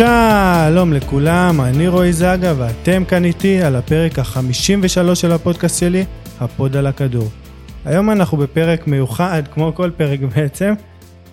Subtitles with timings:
[0.00, 6.04] שלום לכולם, אני רועי זגה ואתם כאן איתי על הפרק ה-53 של הפודקאסט שלי,
[6.40, 7.28] הפוד על הכדור.
[7.84, 10.74] היום אנחנו בפרק מיוחד, כמו כל פרק בעצם,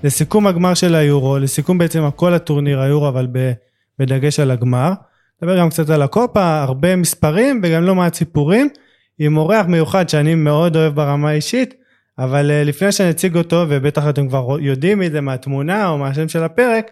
[0.04, 3.28] לסיכום הגמר של היורו, לסיכום בעצם כל הטורניר היורו, אבל
[4.00, 4.92] בדגש על הגמר.
[5.42, 8.70] נדבר גם קצת על הקופה, הרבה מספרים וגם לא מעט סיפורים,
[9.20, 11.74] עם אורח מיוחד שאני מאוד אוהב ברמה האישית,
[12.20, 16.92] אבל אה, לפני שנציג אותו, ובטח אתם כבר יודעים מזה מהתמונה או מהשם של הפרק,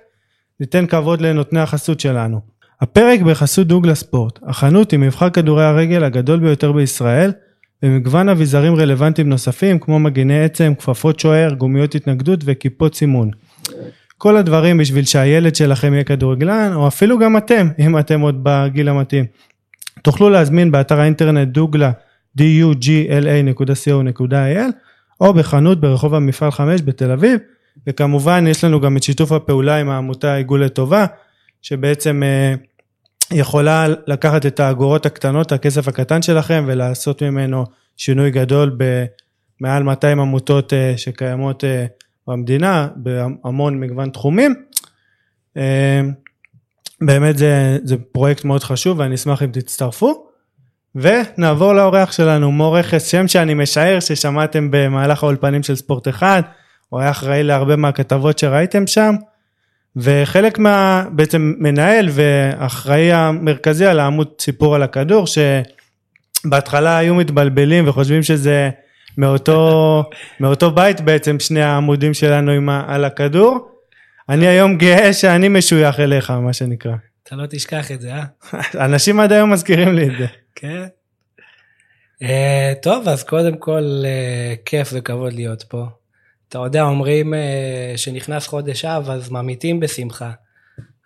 [0.59, 2.39] ניתן כבוד לנותני החסות שלנו.
[2.81, 7.31] הפרק בחסות דוגלה ספורט, החנות עם מבחר כדורי הרגל הגדול ביותר בישראל,
[7.83, 13.31] ומגוון אביזרים רלוונטיים נוספים כמו מגיני עצם, כפפות שוער, גומיות התנגדות וכיפות סימון.
[14.17, 18.89] כל הדברים בשביל שהילד שלכם יהיה כדורגלן, או אפילו גם אתם, אם אתם עוד בגיל
[18.89, 19.25] המתאים.
[20.01, 21.91] תוכלו להזמין באתר האינטרנט דוגלה,
[22.39, 24.71] dugla.co.il,
[25.21, 27.39] או בחנות ברחוב המפעל 5 בתל אביב,
[27.87, 31.05] וכמובן יש לנו גם את שיתוף הפעולה עם העמותה עיגול לטובה,
[31.61, 32.53] שבעצם אה,
[33.31, 37.63] יכולה לקחת את האגורות הקטנות, הכסף הקטן שלכם, ולעשות ממנו
[37.97, 41.85] שינוי גדול במעל 200 עמותות אה, שקיימות אה,
[42.27, 44.55] במדינה, בהמון מגוון תחומים.
[47.01, 50.25] באמת זה, זה פרויקט מאוד חשוב ואני אשמח אם תצטרפו.
[50.95, 56.41] ונעבור לאורח שלנו, מור רכס, שם שאני משער ששמעתם במהלך האולפנים של ספורט אחד,
[56.89, 59.15] הוא היה אחראי להרבה מהכתבות שראיתם שם,
[59.95, 61.05] וחלק מה...
[61.11, 65.25] בעצם מנהל ואחראי המרכזי על העמוד סיפור על הכדור,
[66.45, 68.69] שבהתחלה היו מתבלבלים וחושבים שזה
[69.17, 70.03] מאותו,
[70.39, 73.69] מאותו בית בעצם שני העמודים שלנו עם ה, על הכדור.
[74.29, 76.95] אני היום גאה שאני משוייך אליך, מה שנקרא.
[77.23, 78.25] אתה לא תשכח את זה, אה?
[78.85, 80.25] אנשים עד היום מזכירים לי את זה.
[80.55, 80.85] כן.
[82.23, 82.27] Uh,
[82.81, 85.85] טוב, אז קודם כל, uh, כיף וכבוד להיות פה.
[86.49, 87.37] אתה יודע, אומרים uh,
[87.97, 90.31] שנכנס חודש אב, אז ממיתים בשמחה.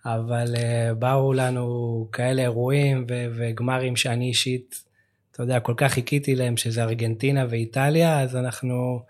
[0.05, 4.83] אבל uh, באו לנו כאלה אירועים ו- וגמרים שאני אישית,
[5.31, 9.01] אתה יודע, כל כך חיכיתי להם, שזה ארגנטינה ואיטליה, אז אנחנו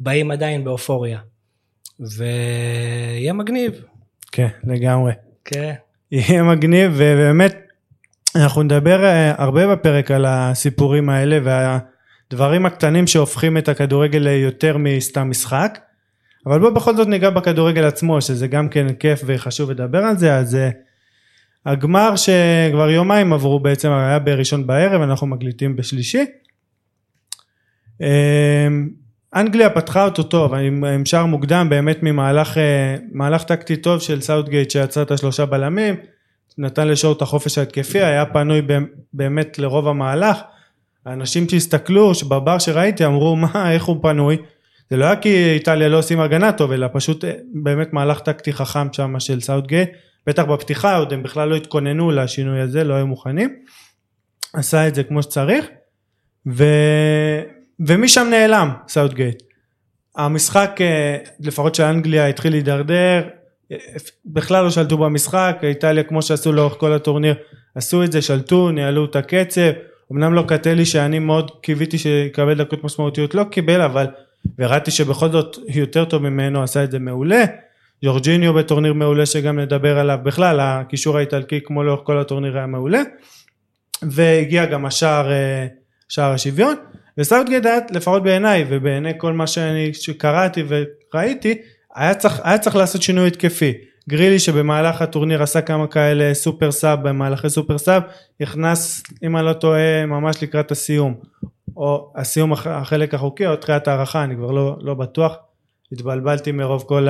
[0.00, 1.18] באים עדיין באופוריה.
[2.00, 3.84] ויהיה מגניב.
[4.32, 5.12] כן, לגמרי.
[5.44, 5.74] כן.
[6.12, 7.56] יהיה מגניב, ובאמת,
[8.36, 11.38] אנחנו נדבר אה, הרבה בפרק על הסיפורים האלה
[12.30, 15.78] והדברים הקטנים שהופכים את הכדורגל ליותר מסתם משחק.
[16.46, 20.34] אבל בוא בכל זאת ניגע בכדורגל עצמו, שזה גם כן כיף וחשוב לדבר על זה,
[20.34, 20.70] אז אה,
[21.66, 26.24] הגמר שכבר יומיים עברו בעצם היה בראשון בערב, אנחנו מקליטים בשלישי.
[28.02, 28.68] אה,
[29.34, 35.10] אנגליה פתחה אותו טוב, עם, שער מוקדם באמת ממהלך טקטי טוב של סאוטגייט שיצר את
[35.10, 35.94] השלושה בלמים,
[36.58, 38.62] נתן לשואו את החופש ההתקפי, היה פנוי
[39.12, 40.38] באמת לרוב המהלך.
[41.06, 44.36] האנשים שהסתכלו, בבר שראיתי אמרו מה, איך הוא פנוי?
[44.90, 47.32] זה לא היה כי איטליה לא עושים הגנה טוב, אלא פשוט אה,
[47.62, 49.90] באמת מהלך טקטי חכם שם של סאוטגייט.
[50.26, 53.56] בטח בפתיחה עוד הם בכלל לא התכוננו לשינוי הזה, לא היו מוכנים.
[54.52, 55.66] עשה את זה כמו שצריך.
[56.52, 56.64] ו...
[57.86, 59.42] ומשם נעלם סאוטגייט.
[60.16, 63.22] המשחק, אה, לפחות שאנגליה התחיל להידרדר,
[64.26, 67.34] בכלל לא שלטו במשחק, איטליה כמו שעשו לאורך כל הטורניר
[67.74, 69.70] עשו את זה, שלטו, ניהלו את הקצב,
[70.12, 74.06] אמנם לא קטלי שאני מאוד קיוויתי שיקבל דקות משמעותיות לא קיבל אבל
[74.58, 77.44] וראיתי שבכל זאת יותר טוב ממנו עשה את זה מעולה,
[78.04, 83.02] ג'ורג'יניו בטורניר מעולה שגם נדבר עליו בכלל הקישור האיטלקי כמו לאורך כל הטורניר היה מעולה.
[84.02, 85.66] והגיע גם השער אה,
[86.08, 86.74] שער השוויון.
[87.18, 91.58] וסאוטגייט היה לפחות בעיניי ובעיני כל מה שאני שקראתי וראיתי
[91.94, 93.72] היה צריך, היה צריך לעשות שינוי התקפי.
[94.08, 98.02] גריליש שבמהלך הטורניר עשה כמה כאלה super sub במהלכי super sub
[98.40, 101.14] נכנס אם אני לא טועה ממש לקראת הסיום.
[101.76, 105.36] או הסיום החלק החוקי או תחילת ההארכה אני כבר לא, לא בטוח.
[105.92, 107.08] התבלבלתי מרוב כל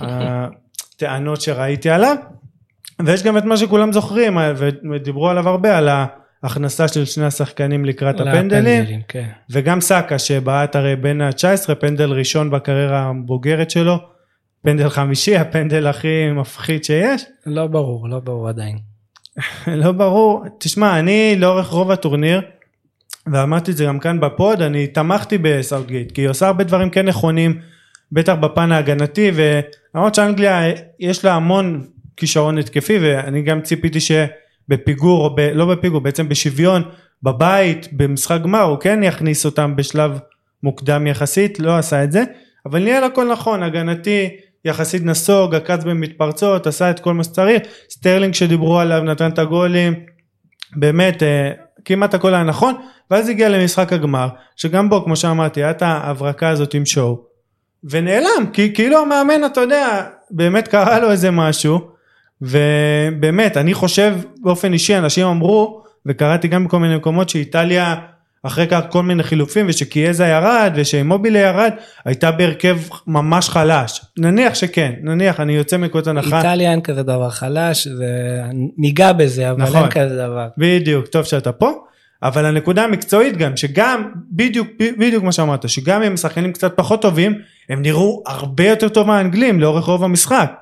[0.00, 2.16] הטענות שראיתי עליו.
[3.06, 4.38] ויש גם את מה שכולם זוכרים
[4.90, 5.88] ודיברו עליו הרבה על
[6.42, 9.28] ההכנסה של שני השחקנים לקראת הפנדלים, הפנדלים כן.
[9.50, 14.15] וגם סאקה שבעט הרי בן ה-19 פנדל ראשון בקריירה הבוגרת שלו
[14.62, 17.24] פנדל חמישי הפנדל הכי מפחיד שיש.
[17.46, 18.78] לא ברור לא ברור עדיין.
[19.82, 22.40] לא ברור תשמע אני לאורך רוב הטורניר
[23.32, 26.90] ואמרתי את זה גם כאן ב pod אני תמכתי בסאוטגייט כי הוא עושה הרבה דברים
[26.90, 27.58] כן נכונים
[28.12, 30.60] בטח בפן ההגנתי ולמרות שאנגליה
[31.00, 31.86] יש לה המון
[32.16, 34.12] כישרון התקפי ואני גם ציפיתי ש...
[34.68, 36.82] בפיגור או ב, לא בפיגור בעצם בשוויון
[37.22, 40.18] בבית במשחק גמר הוא כן יכניס אותם בשלב
[40.62, 42.24] מוקדם יחסית לא עשה את זה
[42.66, 44.28] אבל ניהל הכל נכון הגנתי
[44.66, 47.62] יחסית נסוג עקץ במתפרצות עשה את כל מה שצריך.
[47.90, 49.94] סטרלינג שדיברו עליו נתן את הגולים
[50.76, 51.50] באמת אה,
[51.84, 52.74] כמעט הכל היה נכון
[53.10, 57.20] ואז הגיע למשחק הגמר שגם בו כמו שאמרתי היה את ההברקה הזאת עם שואו.
[57.90, 61.96] ונעלם כי כאילו המאמן אתה יודע באמת קרה לו איזה משהו
[62.42, 67.94] ובאמת, אני חושב באופן אישי, אנשים אמרו, וקראתי גם בכל מיני מקומות, שאיטליה,
[68.46, 71.70] אחרי כך כל מיני חילופים, ושקיאזה ירד, ושמובילה ירד,
[72.04, 74.00] הייתה בהרכב ממש חלש.
[74.18, 76.38] נניח שכן, נניח, אני יוצא מנקודת הנחה.
[76.38, 78.06] איטליה אין כזה דבר חלש, זה...
[78.78, 79.82] ניגע בזה, אבל נכון.
[79.82, 80.48] אין כזה דבר.
[80.58, 81.72] בדיוק, טוב שאתה פה.
[82.22, 84.68] אבל הנקודה המקצועית גם, שגם, בדיוק,
[84.98, 87.38] בדיוק מה שאמרת, שגם אם שחקנים קצת פחות טובים,
[87.68, 90.52] הם נראו הרבה יותר טוב מהאנגלים לאורך רוב המשחק.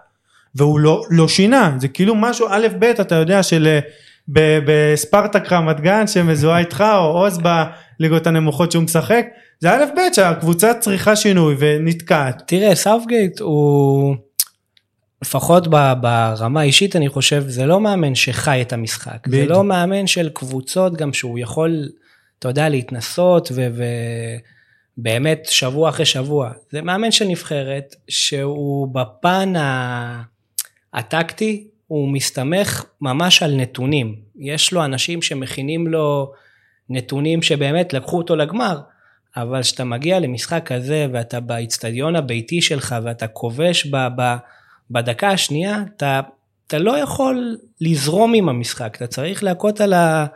[0.54, 3.78] והוא לא, לא שינה, זה כאילו משהו א' ב' אתה יודע של אה,
[4.28, 9.26] בספרטק רמת גן שמזוהה איתך או עוז בליגות הנמוכות שהוא משחק,
[9.60, 12.42] זה א' ב' שהקבוצה צריכה שינוי ונתקעת.
[12.46, 14.16] תראה, סאופגייט הוא,
[15.22, 15.68] לפחות
[16.00, 19.26] ברמה האישית אני חושב, זה לא מאמן שחי את המשחק.
[19.26, 19.48] בדיוק.
[19.48, 21.88] זה לא מאמן של קבוצות גם שהוא יכול,
[22.38, 23.52] אתה יודע, להתנסות
[24.98, 26.50] ובאמת שבוע אחרי שבוע.
[26.70, 29.52] זה מאמן של נבחרת שהוא בפן
[30.94, 34.14] הטקטי, הוא מסתמך ממש על נתונים.
[34.38, 36.32] יש לו אנשים שמכינים לו
[36.90, 38.80] נתונים שבאמת לקחו אותו לגמר.
[39.36, 44.34] אבל כשאתה מגיע למשחק כזה ואתה באיצטדיון הביתי שלך ואתה כובש ב, ב,
[44.90, 46.20] בדקה השנייה, אתה,
[46.66, 50.26] אתה לא יכול לזרום עם המשחק, אתה צריך להכות על, ה,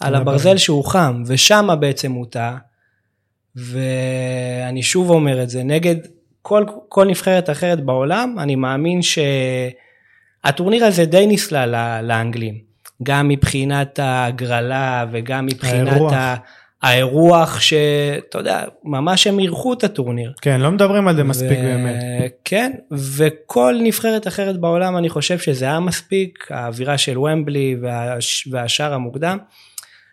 [0.00, 2.58] על הברזל שהוא חם, ושם בעצם הוא טעה.
[3.56, 5.96] ואני שוב אומר את זה, נגד
[6.42, 9.00] כל, כל נבחרת אחרת בעולם, אני מאמין
[10.46, 12.72] שהטורניר הזה די נסלל לאנגלים.
[13.02, 16.12] גם מבחינת ההגרלה וגם מבחינת האירוח.
[16.12, 16.36] ה...
[16.82, 20.32] האירוח שאתה יודע, ממש הם אירחו את הטורניר.
[20.40, 22.02] כן, לא מדברים על זה מספיק ו- באמת.
[22.44, 22.72] כן,
[23.16, 29.38] וכל נבחרת אחרת בעולם אני חושב שזה היה מספיק, האווירה של ומבלי והש, והשאר המוקדם,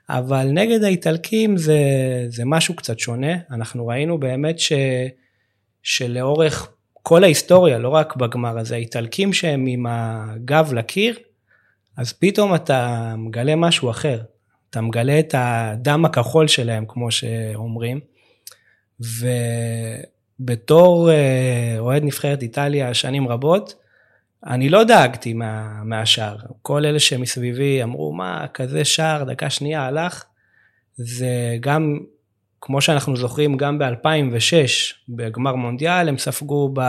[0.10, 1.80] אבל נגד האיטלקים זה,
[2.30, 4.74] זה משהו קצת שונה, אנחנו ראינו באמת ש,
[5.84, 6.72] שלאורך
[7.04, 11.19] כל ההיסטוריה, לא רק בגמר הזה, האיטלקים שהם עם הגב לקיר,
[11.98, 14.22] אז פתאום אתה מגלה משהו אחר,
[14.69, 18.00] אתה מגלה את הדם הכחול שלהם, כמו שאומרים,
[20.40, 23.75] ובתור אה, אוהד נבחרת איטליה שנים רבות,
[24.46, 26.38] אני לא דאגתי מה, מהשער.
[26.62, 30.25] כל אלה שמסביבי אמרו, מה, כזה שער, דקה שנייה הלך.
[30.96, 32.00] זה גם,
[32.62, 34.54] כמו שאנחנו זוכרים, גם ב-2006,
[35.10, 36.82] בגמר מונדיאל, הם ספגו ב...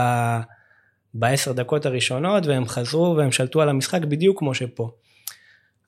[1.15, 4.91] בעשר דקות הראשונות, והם חזרו והם שלטו על המשחק בדיוק כמו שפה.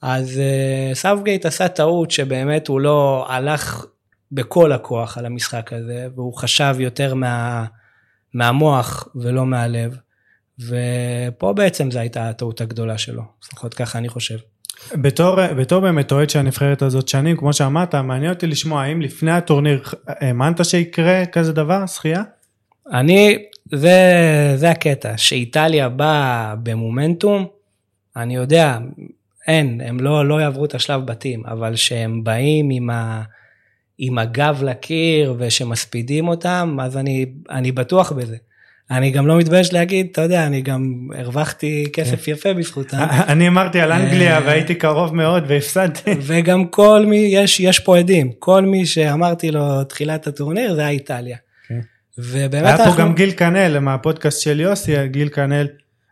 [0.02, 3.86] אז uh, סאופגייט עשה טעות שבאמת הוא לא הלך
[4.32, 7.64] בכל הכוח על המשחק הזה, והוא חשב יותר מה,
[8.34, 9.96] מהמוח ולא מהלב.
[10.58, 14.36] ופה בעצם זו הייתה הטעות הגדולה שלו, לפחות ככה אני חושב.
[14.94, 19.30] בתור, בתור באמת אוהד של הנבחרת הזאת שנים, כמו שאמרת, מעניין אותי לשמוע האם לפני
[19.30, 22.22] הטורניר האמנת שיקרה כזה דבר, זכייה?
[22.92, 23.38] אני,
[23.72, 23.92] זה,
[24.56, 27.46] זה הקטע, שאיטליה באה במומנטום,
[28.16, 28.78] אני יודע,
[29.46, 33.22] אין, הם לא, לא יעברו את השלב בתים, אבל שהם באים עם, ה,
[33.98, 38.36] עם הגב לקיר ושמספידים אותם, אז אני, אני בטוח בזה.
[38.92, 42.96] אני גם לא מתבייש להגיד, אתה יודע, אני גם הרווחתי כסף יפה בזכותם.
[43.28, 44.42] אני אמרתי על אנגליה אה.
[44.46, 46.10] והייתי קרוב מאוד והפסדתי.
[46.26, 50.90] וגם כל מי, יש, יש פה עדים, כל מי שאמרתי לו תחילת הטורניר זה היה
[50.90, 51.36] איטליה.
[51.68, 51.80] כן.
[52.18, 55.66] ובאמת היה פה אנחנו- גם גיל כנל מהפודקאסט של יוסי, גיל כנל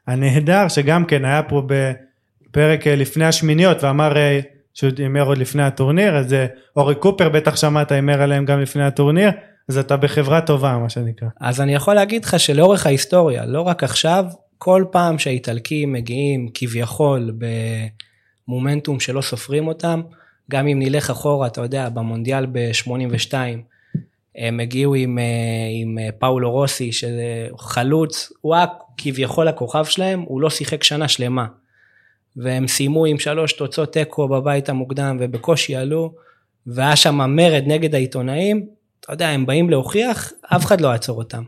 [0.07, 4.41] הנהדר, שגם כן היה פה בפרק אה, לפני השמיניות ואמר אה,
[4.75, 8.85] שהוא הימר עוד לפני הטורניר, אז אה, אורי קופר בטח שמעת הימר עליהם גם לפני
[8.85, 9.31] הטורניר,
[9.69, 11.29] אז אתה בחברה טובה מה שנקרא.
[11.41, 14.25] אז אני יכול להגיד לך שלאורך ההיסטוריה, לא רק עכשיו,
[14.59, 17.33] כל פעם שהאיטלקים מגיעים כביכול
[18.49, 20.03] במומנטום שלא סופרים אותם,
[20.51, 23.35] גם אם נלך אחורה, אתה יודע, במונדיאל ב-82,
[24.37, 25.25] הם הגיעו עם, אה,
[25.83, 31.09] עם אה, פאולו רוסי, שזה חלוץ, הוא היה כביכול הכוכב שלהם, הוא לא שיחק שנה
[31.09, 31.47] שלמה.
[32.37, 36.15] והם סיימו עם שלוש תוצאות תיקו בבית המוקדם ובקושי עלו,
[36.67, 38.67] והיה שם מרד נגד העיתונאים,
[39.01, 41.43] אתה יודע, הם באים להוכיח, אף אחד לא יעצור אותם.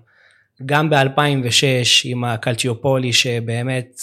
[0.66, 4.00] גם ב-2006 עם הקלצ'יופולי שבאמת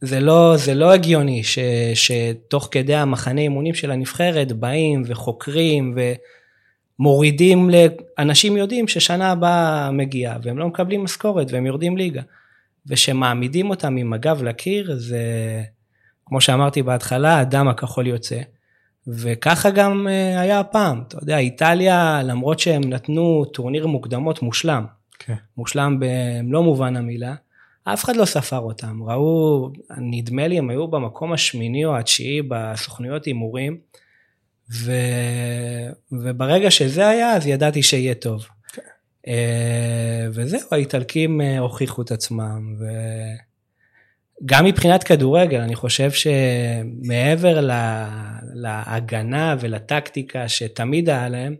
[0.00, 1.58] זה לא, זה לא הגיוני ש,
[1.94, 5.94] שתוך כדי המחנה אימונים של הנבחרת באים וחוקרים
[6.98, 12.22] ומורידים לאנשים יודעים ששנה הבאה מגיעה והם לא מקבלים משכורת והם יורדים ליגה.
[12.86, 15.22] ושמעמידים אותם עם הגב לקיר זה
[16.26, 18.40] כמו שאמרתי בהתחלה הדם הכחול יוצא.
[19.08, 24.84] וככה גם אה, היה הפעם, אתה יודע, איטליה למרות שהם נתנו טורניר מוקדמות מושלם,
[25.18, 25.34] כן.
[25.56, 27.34] מושלם במלוא מובן המילה,
[27.84, 33.24] אף אחד לא ספר אותם, ראו, נדמה לי הם היו במקום השמיני או התשיעי בסוכנויות
[33.24, 33.78] הימורים,
[34.72, 34.92] ו...
[36.12, 38.46] וברגע שזה היה אז ידעתי שיהיה טוב.
[39.28, 42.76] אה, וזהו, האיטלקים אה, הוכיחו את עצמם,
[44.46, 48.08] גם מבחינת כדורגל, אני חושב שמעבר לה,
[48.54, 51.54] להגנה ולטקטיקה שתמיד היה להם,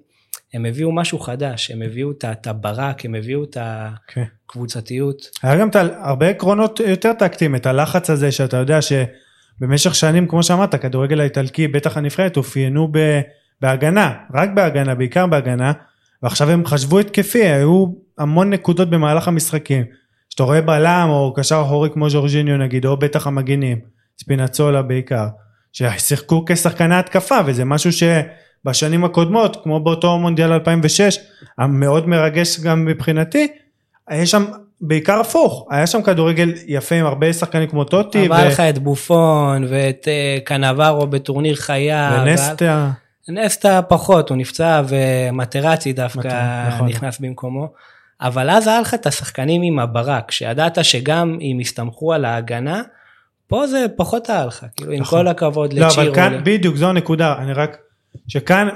[0.54, 5.22] הם הביאו משהו חדש, הם הביאו את הברק, הם הביאו את הקבוצתיות.
[5.22, 5.38] Okay.
[5.42, 5.68] היה גם
[6.00, 11.68] הרבה עקרונות יותר טקטיים, את הלחץ הזה שאתה יודע שבמשך שנים, כמו שאמרת, הכדורגל האיטלקי,
[11.68, 12.92] בטח הנבחרת, אופיינו
[13.60, 15.72] בהגנה, רק בהגנה, בעיקר בהגנה,
[16.22, 17.86] ועכשיו הם חשבו התקפי, היו
[18.18, 19.84] המון נקודות במהלך המשחקים.
[20.34, 23.78] כשאתה רואה בלם או קשר אחורי כמו ז'ורג'יניו נגיד, או בטח המגינים,
[24.20, 25.26] ספינצולה בעיקר,
[25.72, 31.18] ששיחקו כשחקני התקפה, וזה משהו שבשנים הקודמות, כמו באותו מונדיאל 2006,
[31.58, 33.48] המאוד מרגש גם מבחינתי,
[34.08, 34.44] היה שם
[34.80, 38.26] בעיקר הפוך, היה שם כדורגל יפה עם הרבה שחקנים כמו טוטי.
[38.26, 38.68] אבל לך ו...
[38.70, 42.22] את בופון ואת uh, קנברו בטורניר חיה.
[42.26, 42.90] ונסטה.
[43.28, 43.44] ועל...
[43.44, 46.88] נסטה פחות, הוא נפצע ומטרצי דווקא נכון.
[46.88, 47.93] נכנס במקומו.
[48.24, 52.82] אבל אז היה לך את השחקנים עם הברק, שידעת שגם אם הסתמכו על ההגנה,
[53.46, 55.18] פה זה פחות היה לך, כאילו עם נכון.
[55.18, 56.02] כל הכבוד לצ'ירו.
[56.02, 57.76] לא, אבל כאן, בדיוק, זו הנקודה, אני רק,
[58.28, 58.68] שכאן,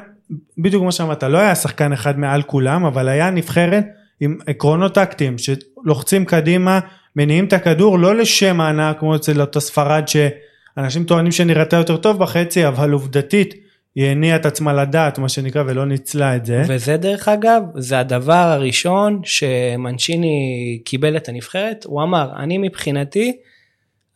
[0.59, 3.85] בדיוק כמו שאמרת, לא היה שחקן אחד מעל כולם, אבל היה נבחרת
[4.21, 6.81] עם עקרונות טקטיים, שלוחצים קדימה,
[7.17, 12.19] מניעים את הכדור, לא לשם ההנאה כמו אצל אותו ספרד, שאנשים טוענים שנראתה יותר טוב
[12.19, 13.55] בחצי, אבל עובדתית,
[13.99, 16.63] היא הניעה את עצמה לדעת מה שנקרא ולא ניצלה את זה.
[16.69, 23.37] וזה דרך אגב זה הדבר הראשון שמנצ'יני קיבל את הנבחרת הוא אמר אני מבחינתי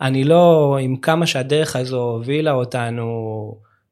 [0.01, 3.07] אני לא עם כמה שהדרך הזו הובילה אותנו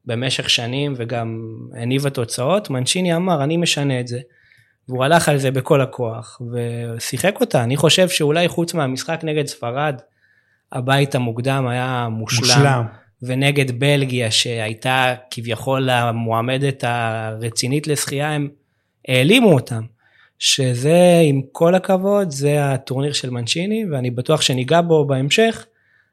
[0.05, 1.39] במשך שנים וגם
[1.73, 4.19] הניבה תוצאות מנצ'יני אמר אני משנה את זה.
[4.89, 9.95] והוא הלך על זה בכל הכוח ושיחק אותה אני חושב שאולי חוץ מהמשחק נגד ספרד
[10.71, 12.39] הבית המוקדם היה מושלם.
[12.39, 13.00] מושלם.
[13.23, 18.49] ונגד בלגיה שהייתה כביכול המועמדת הרצינית לשחייה הם
[19.07, 19.81] העלימו אותם.
[20.39, 25.65] שזה עם כל הכבוד זה הטורניר של מנצ'יני ואני בטוח שניגע בו בהמשך.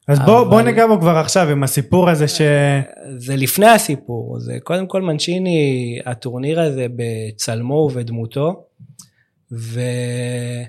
[0.09, 0.50] אז בוא, אבל...
[0.50, 2.41] בוא ניגע בו כבר עכשיו עם הסיפור הזה ש...
[3.17, 8.65] זה לפני הסיפור, זה קודם כל מנצ'יני, הטורניר הזה בצלמו ובדמותו,
[9.53, 10.67] ותראה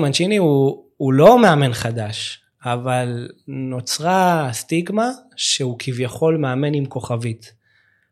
[0.00, 7.52] מנצ'יני הוא, הוא לא מאמן חדש, אבל נוצרה סטיגמה שהוא כביכול מאמן עם כוכבית.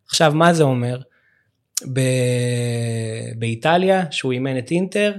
[0.07, 1.01] עכשיו, מה זה אומר?
[1.93, 2.01] ב...
[3.39, 5.13] באיטליה, שהוא אימן את אינטר,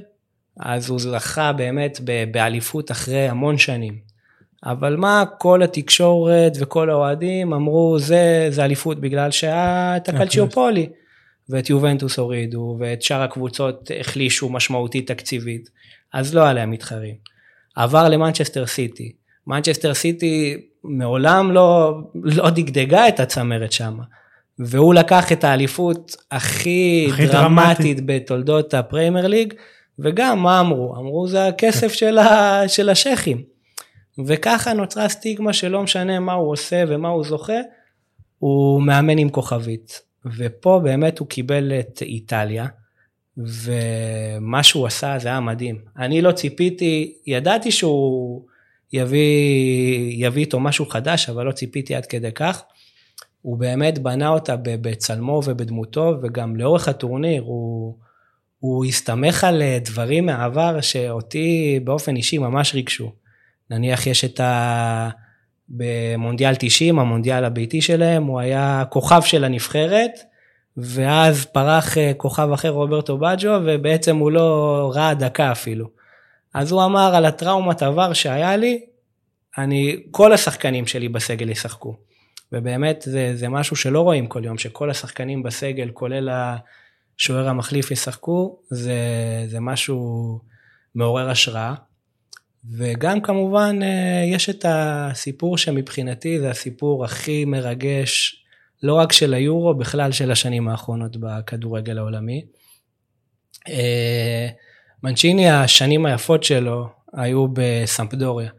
[0.60, 2.00] אז הוא זכה באמת
[2.32, 4.00] באליפות אחרי המון שנים.
[4.66, 10.90] אבל מה כל התקשורת וכל האוהדים אמרו זה, זה אליפות בגלל שהיה את הקלצ'יופולי.
[11.50, 15.70] ואת יובנטוס הורידו ואת שאר הקבוצות החלישו משמעותית תקציבית.
[16.14, 17.16] אז לא היו לו מתחרים.
[17.76, 19.12] עבר למנצ'סטר סיטי.
[19.48, 23.98] מנצ'סטר סיטי מעולם לא, לא דגדגה את הצמרת שם.
[24.60, 28.20] והוא לקח את האליפות הכי, הכי דרמטית דרמטי.
[28.20, 29.54] בתולדות הפרמייר ליג,
[30.00, 30.96] וגם מה אמרו?
[30.96, 33.44] אמרו זה הכסף של, ה, של השייחים.
[34.26, 37.60] וככה נוצרה סטיגמה שלא משנה מה הוא עושה ומה הוא זוכה,
[38.40, 40.02] הוא מאמן עם כוכבית.
[40.38, 42.68] ופה באמת הוא קיבל את איטליה,
[43.38, 45.82] ומה שהוא עשה זה היה מדהים.
[45.98, 48.46] אני לא ציפיתי, ידעתי שהוא
[48.94, 52.64] יביא, יביא איתו משהו חדש, אבל לא ציפיתי עד כדי כך.
[53.42, 57.96] הוא באמת בנה אותה בצלמו ובדמותו, וגם לאורך הטורניר הוא,
[58.60, 63.12] הוא הסתמך על דברים מהעבר שאותי באופן אישי ממש ריגשו.
[63.70, 65.10] נניח יש את ה...
[65.74, 70.12] במונדיאל 90, המונדיאל הביתי שלהם, הוא היה כוכב של הנבחרת,
[70.78, 76.01] ואז פרח אה, כוכב אחר רוברטו בג'ו, ובעצם הוא לא ראה דקה אפילו.
[76.54, 78.86] אז הוא אמר על הטראומת עבר שהיה לי,
[79.58, 81.96] אני, כל השחקנים שלי בסגל ישחקו.
[82.52, 88.60] ובאמת זה, זה משהו שלא רואים כל יום, שכל השחקנים בסגל, כולל השוער המחליף ישחקו,
[88.70, 88.96] זה,
[89.48, 90.40] זה משהו
[90.96, 91.74] מעורר השראה.
[92.70, 98.44] וגם כמובן אה, יש את הסיפור שמבחינתי זה הסיפור הכי מרגש,
[98.84, 102.46] לא רק של היורו, בכלל של השנים האחרונות בכדורגל העולמי.
[105.06, 108.50] אה, מנצ'יני, השנים היפות שלו היו בסמפדוריה.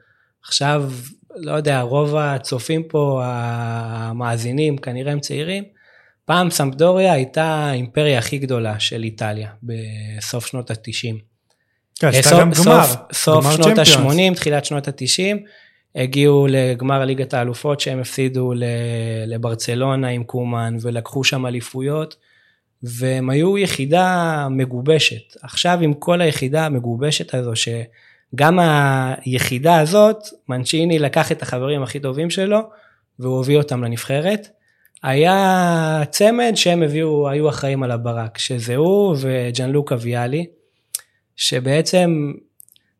[0.44, 0.92] עכשיו,
[1.36, 5.64] לא יודע, רוב הצופים פה, המאזינים, כנראה הם צעירים.
[6.24, 11.16] פעם סמפדוריה הייתה האימפריה הכי גדולה של איטליה, בסוף שנות ה-90.
[12.00, 15.36] כן, סוף, גמר, סוף, סוף שנות ה-80, תחילת שנות ה-90,
[15.94, 18.52] הגיעו לגמר ליגת האלופות שהם הפסידו
[19.26, 22.16] לברצלונה עם קומן ולקחו שם אליפויות.
[22.82, 25.36] והם היו יחידה מגובשת.
[25.42, 32.30] עכשיו עם כל היחידה המגובשת הזו, שגם היחידה הזאת, מנצ'יני לקח את החברים הכי טובים
[32.30, 32.60] שלו,
[33.18, 34.48] והוא הביא אותם לנבחרת.
[35.02, 40.46] היה צמד שהם הביאו, היו אחראים על הברק, שזה הוא וג'אן לוקה ויאלי,
[41.36, 42.32] שבעצם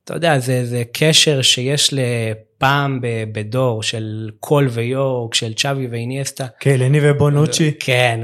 [0.04, 3.00] אתה יודע, זה, זה קשר שיש לפעם
[3.32, 6.46] בדור של קול ויורק, של צ'אבי ואיניאסטה.
[6.60, 7.72] קלני ובונוצ'י.
[7.80, 8.20] כן,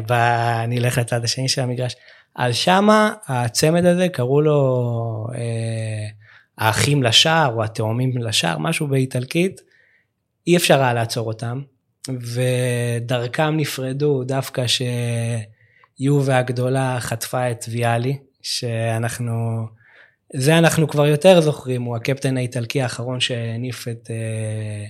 [0.62, 1.96] אני אלך לצד השני של המגרש.
[2.36, 6.06] אז שמה הצמד הזה קראו לו אה,
[6.58, 9.60] האחים לשער או התאומים לשער, משהו באיטלקית.
[10.46, 11.62] אי אפשר היה לעצור אותם,
[12.08, 14.64] ודרכם נפרדו דווקא
[15.98, 19.66] שיובה הגדולה חטפה את ויאלי, שאנחנו,
[20.32, 24.86] זה אנחנו כבר יותר זוכרים, הוא הקפטן האיטלקי האחרון שהניף את אה,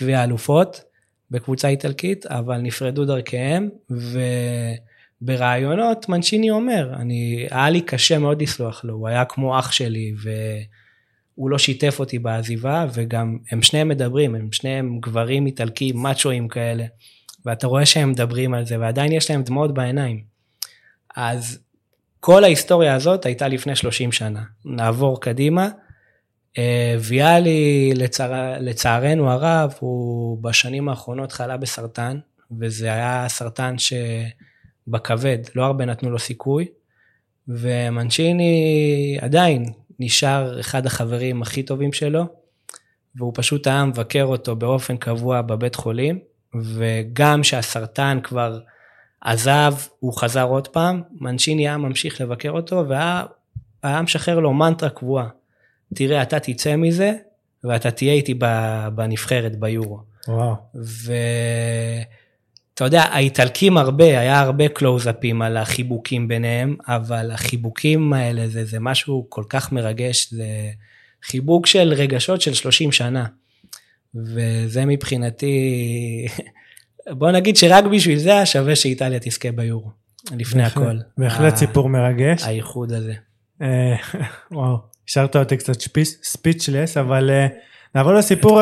[0.00, 0.82] גביע האלופות
[1.30, 3.68] בקבוצה איטלקית, אבל נפרדו דרכיהם,
[5.22, 10.14] וברעיונות מנשיני אומר, אני, היה לי קשה מאוד לסלוח לו, הוא היה כמו אח שלי,
[10.22, 10.30] ו...
[11.34, 16.84] הוא לא שיתף אותי בעזיבה, וגם הם שניהם מדברים, הם שניהם גברים איטלקים, מאצ'ואים כאלה,
[17.44, 20.24] ואתה רואה שהם מדברים על זה, ועדיין יש להם דמעות בעיניים.
[21.16, 21.58] אז
[22.26, 24.42] כל ההיסטוריה הזאת הייתה לפני 30 שנה.
[24.64, 25.68] נעבור קדימה.
[26.58, 32.18] אה, ויאלי, לצער, לצערנו הרב, הוא בשנים האחרונות חלה בסרטן,
[32.60, 36.66] וזה היה סרטן שבכבד, לא הרבה נתנו לו סיכוי.
[37.48, 39.64] ומנצ'יני עדיין
[39.98, 42.24] נשאר אחד החברים הכי טובים שלו,
[43.16, 46.18] והוא פשוט היה מבקר אותו באופן קבוע בבית חולים,
[46.64, 48.58] וגם שהסרטן כבר
[49.24, 55.28] עזב, הוא חזר עוד פעם, מנשיני היה ממשיך לבקר אותו, והיה משחרר לו מנטרה קבועה.
[55.94, 57.12] תראה, אתה תצא מזה,
[57.64, 58.34] ואתה תהיה איתי
[58.94, 59.98] בנבחרת ביורו.
[60.28, 60.54] וואו.
[62.74, 68.80] אתה יודע, האיטלקים הרבה, היה הרבה קלוזאפים על החיבוקים ביניהם, אבל החיבוקים האלה זה, זה
[68.80, 70.46] משהו כל כך מרגש, זה
[71.22, 73.26] חיבוק של רגשות של 30 שנה.
[74.14, 76.26] וזה מבחינתי,
[77.10, 79.90] בוא נגיד שרק בשביל זה היה שווה שאיטליה תזכה ביורו,
[80.36, 80.96] לפני בהחלט, הכל.
[81.18, 82.42] בהחלט סיפור מרגש.
[82.42, 83.14] האיחוד הזה.
[83.62, 83.96] אה,
[84.52, 84.76] וואו,
[85.08, 85.76] השארת אותי קצת
[86.22, 87.30] ספיצ'לס, אבל...
[87.30, 87.46] אה,
[87.94, 88.60] נעבור לסיפור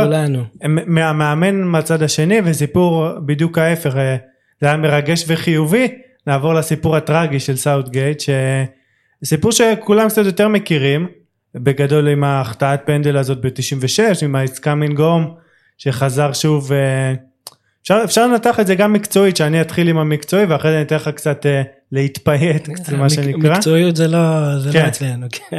[0.86, 4.16] מהמאמן מהצד השני וסיפור בדיוק ההפך אה,
[4.60, 5.88] זה היה מרגש וחיובי
[6.26, 8.22] נעבור לסיפור הטרגי של סאוטגייט
[9.24, 11.08] סיפור שכולם קצת יותר מכירים
[11.54, 15.34] בגדול עם ההחטאת פנדל הזאת ב-96 עם ה It's Coming Home
[15.78, 16.70] שחזר שוב
[17.82, 20.96] אפשר, אפשר לנתח את זה גם מקצועית שאני אתחיל עם המקצועי ואחרי זה אני אתן
[20.96, 23.52] לך קצת uh, להתפייט קצת מה שנקרא.
[23.52, 24.82] מקצועיות זה לא, זה לא כן.
[24.82, 25.26] לא אצלנו.
[25.30, 25.58] כן.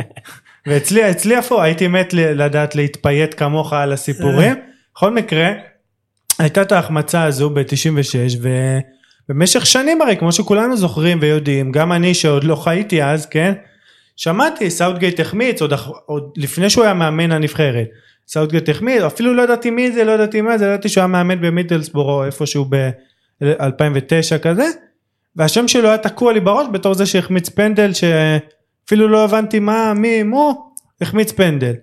[0.67, 4.55] ואצלי אצלי איפה הייתי מת לדעת להתפייט כמוך על הסיפורים.
[4.95, 5.51] בכל מקרה
[6.39, 8.47] הייתה את ההחמצה הזו ב-96
[9.29, 13.53] ובמשך שנים הרי כמו שכולנו זוכרים ויודעים גם אני שעוד לא חייתי אז כן
[14.15, 15.73] שמעתי סאוטגייט החמיץ עוד,
[16.05, 17.87] עוד לפני שהוא היה מאמן הנבחרת
[18.27, 21.41] סאוטגייט החמיץ אפילו לא ידעתי מי זה לא ידעתי מה זה ידעתי שהוא היה מאמן
[21.41, 24.65] במידלסבורו איפשהו ב-2009 כזה
[25.35, 28.03] והשם שלו היה תקוע לי בראש בתור זה שהחמיץ פנדל ש...
[28.87, 31.73] אפילו לא הבנתי מה, מי, מו, החמיץ פנדל.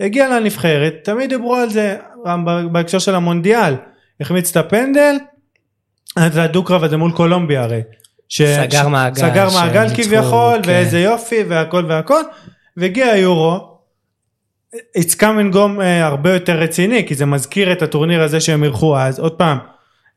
[0.00, 1.96] הגיע לנבחרת, תמיד דיברו על זה
[2.72, 3.74] בהקשר של המונדיאל,
[4.20, 5.16] החמיץ את הפנדל,
[6.26, 7.80] את הדו-קרב הזה מול קולומביה הרי.
[8.28, 8.42] ש...
[8.42, 9.20] סגר מעגל.
[9.20, 10.70] סגר מעגל כביכול, כן.
[10.70, 12.22] ואיזה יופי והכל והכל,
[12.76, 13.67] והגיע היורו,
[14.74, 18.98] it's coming gone uh, הרבה יותר רציני, כי זה מזכיר את הטורניר הזה שהם אירחו
[18.98, 19.58] אז, עוד פעם,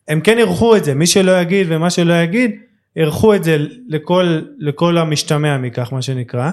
[0.07, 2.51] הם כן אירחו את זה, מי שלא יגיד ומה שלא יגיד,
[2.95, 6.49] אירחו את זה לכל, לכל המשתמע מכך מה שנקרא,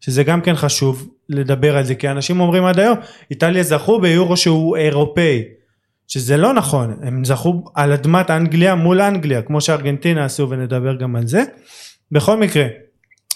[0.00, 2.96] שזה גם כן חשוב לדבר על זה, כי אנשים אומרים עד היום,
[3.30, 5.42] איטליה זכו ביורו שהוא אירופאי,
[6.08, 11.16] שזה לא נכון, הם זכו על אדמת אנגליה מול אנגליה, כמו שארגנטינה עשו ונדבר גם
[11.16, 11.42] על זה.
[12.12, 12.66] בכל מקרה,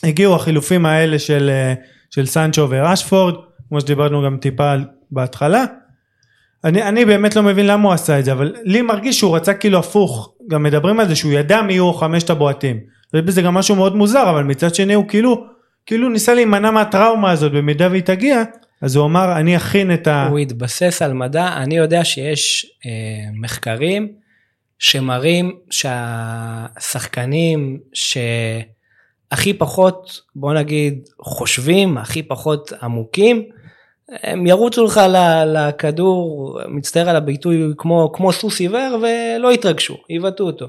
[0.02, 1.50] הגיעו החילופים האלה של,
[2.10, 3.34] של סנצ'ו וראשפורד,
[3.68, 4.74] כמו שדיברנו גם טיפה
[5.10, 5.64] בהתחלה,
[6.64, 9.54] אני, אני באמת לא מבין למה הוא עשה את זה, אבל לי מרגיש שהוא רצה
[9.54, 12.80] כאילו הפוך, גם מדברים על זה שהוא ידע מי יהיו חמשת הבועטים.
[13.12, 15.46] בזה גם משהו מאוד מוזר, אבל מצד שני הוא כאילו,
[15.86, 18.42] כאילו ניסה להימנע מהטראומה הזאת במידה והיא תגיע,
[18.82, 20.26] אז הוא אמר אני אכין את ה...
[20.26, 22.90] הוא התבסס על מדע, אני יודע שיש אה,
[23.40, 24.08] מחקרים
[24.78, 33.42] שמראים שהשחקנים שהכי פחות, בוא נגיד, חושבים, הכי פחות עמוקים,
[34.08, 35.00] הם ירוצו לך
[35.46, 40.66] לכדור, מצטער על הביטוי, כמו, כמו סוס עיוור ולא יתרגשו, יבטאו אותו.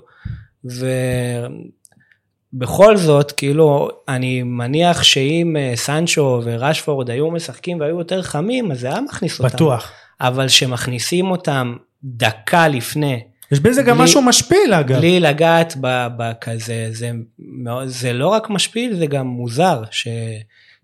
[2.53, 8.79] ובכל זאת, כאילו, אני מניח שאם אה, סנצ'ו וראשפורד היו משחקים והיו יותר חמים, אז
[8.79, 9.55] זה היה מכניס אותם.
[9.55, 9.91] בטוח.
[10.21, 14.97] אבל שמכניסים אותם דקה לפני, יש בזה גם בלי, משהו משפיל אגב.
[14.97, 15.73] בלי לגעת
[16.17, 17.11] בכזה, זה,
[17.85, 19.81] זה לא רק משפיל, זה גם מוזר.
[19.91, 20.07] ש...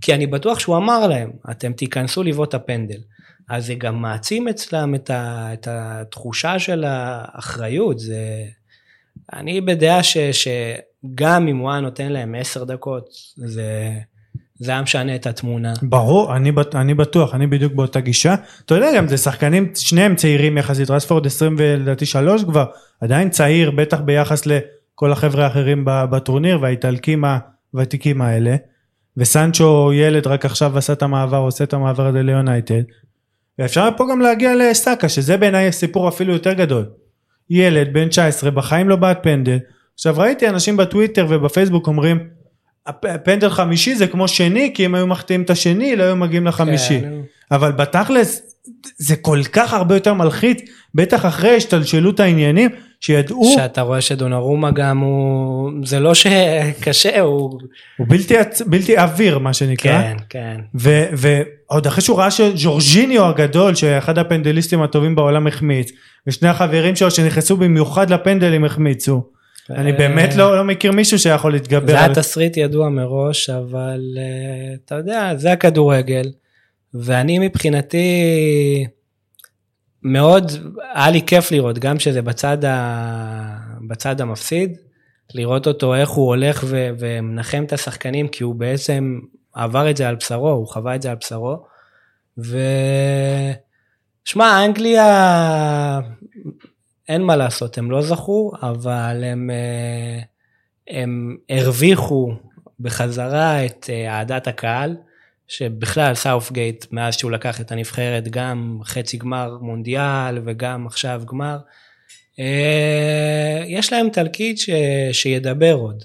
[0.03, 2.97] כי אני בטוח שהוא אמר להם, אתם תיכנסו לבעוט הפנדל.
[3.49, 7.99] אז זה גם מעצים אצלם את, ה, את התחושה של האחריות.
[7.99, 8.43] זה...
[9.33, 13.91] אני בדעה ש, שגם אם הוא היה נותן להם עשר דקות, זה,
[14.59, 15.73] זה היה משנה את התמונה.
[15.81, 18.35] ברור, אני, אני בטוח, אני בדיוק באותה גישה.
[18.65, 22.65] אתה יודע גם, זה שחקנים, שניהם צעירים יחסית, רספורד 20 ולדעתי 3 כבר,
[23.01, 27.23] עדיין צעיר, בטח ביחס לכל החבר'ה האחרים בטורניר, והאיטלקים
[27.73, 28.55] הוותיקים האלה.
[29.17, 32.81] וסנצ'ו ילד רק עכשיו עשה את המעבר, עושה את המעבר הזה ליונייטד.
[33.59, 36.85] ואפשר פה גם להגיע לסאקה, שזה בעיניי סיפור אפילו יותר גדול.
[37.49, 39.57] ילד בן 19, בחיים לא בעט פנדל.
[39.95, 42.19] עכשיו ראיתי אנשים בטוויטר ובפייסבוק אומרים,
[42.87, 46.47] "הפ- פנדל חמישי זה כמו שני, כי אם היו מחטיאים את השני, לא היו מגיעים
[46.47, 47.01] לחמישי.
[47.01, 47.13] כן.
[47.51, 48.41] אבל בתכלס,
[48.97, 50.61] זה כל כך הרבה יותר מלחיץ,
[50.95, 52.69] בטח אחרי השתלשלות העניינים,
[53.05, 57.59] שידעו, שאתה רואה שדונרומה גם הוא, זה לא שקשה, הוא...
[57.97, 60.01] הוא בלתי, עצ- בלתי עביר מה שנקרא.
[60.01, 60.61] כן, כן.
[60.79, 65.91] ו- ועוד אחרי שהוא ראה שז'ורג'יניו הגדול שאחד הפנדליסטים הטובים בעולם החמיץ
[66.27, 69.23] ושני החברים שלו שנכנסו במיוחד לפנדלים החמיצו.
[69.69, 72.05] אני אה, באמת לא, לא מכיר מישהו שיכול להתגבר זה על...
[72.05, 76.31] היה תסריט ידוע מראש, אבל אה, אתה יודע, זה הכדורגל,
[76.93, 78.07] ואני מבחינתי
[80.03, 80.51] מאוד,
[80.93, 83.57] היה לי כיף לראות, גם שזה בצד, ה...
[83.87, 84.77] בצד המפסיד,
[85.33, 86.89] לראות אותו איך הוא הולך ו...
[86.99, 89.19] ומנחם את השחקנים, כי הוא בעצם
[89.53, 91.57] עבר את זה על בשרו, הוא חווה את זה על בשרו.
[92.37, 92.57] ו...
[94.25, 95.99] שמע, אנגליה,
[97.09, 100.19] אין מה לעשות, הם לא זכו, אבל הם, אה,
[100.99, 102.33] הם הרוויחו
[102.79, 104.95] בחזרה את אה, אהדת הקהל,
[105.47, 111.57] שבכלל סאופגייט, מאז שהוא לקח את הנבחרת, גם חצי גמר מונדיאל וגם עכשיו גמר,
[112.39, 114.69] אה, יש להם תלקיט ש,
[115.11, 116.03] שידבר עוד.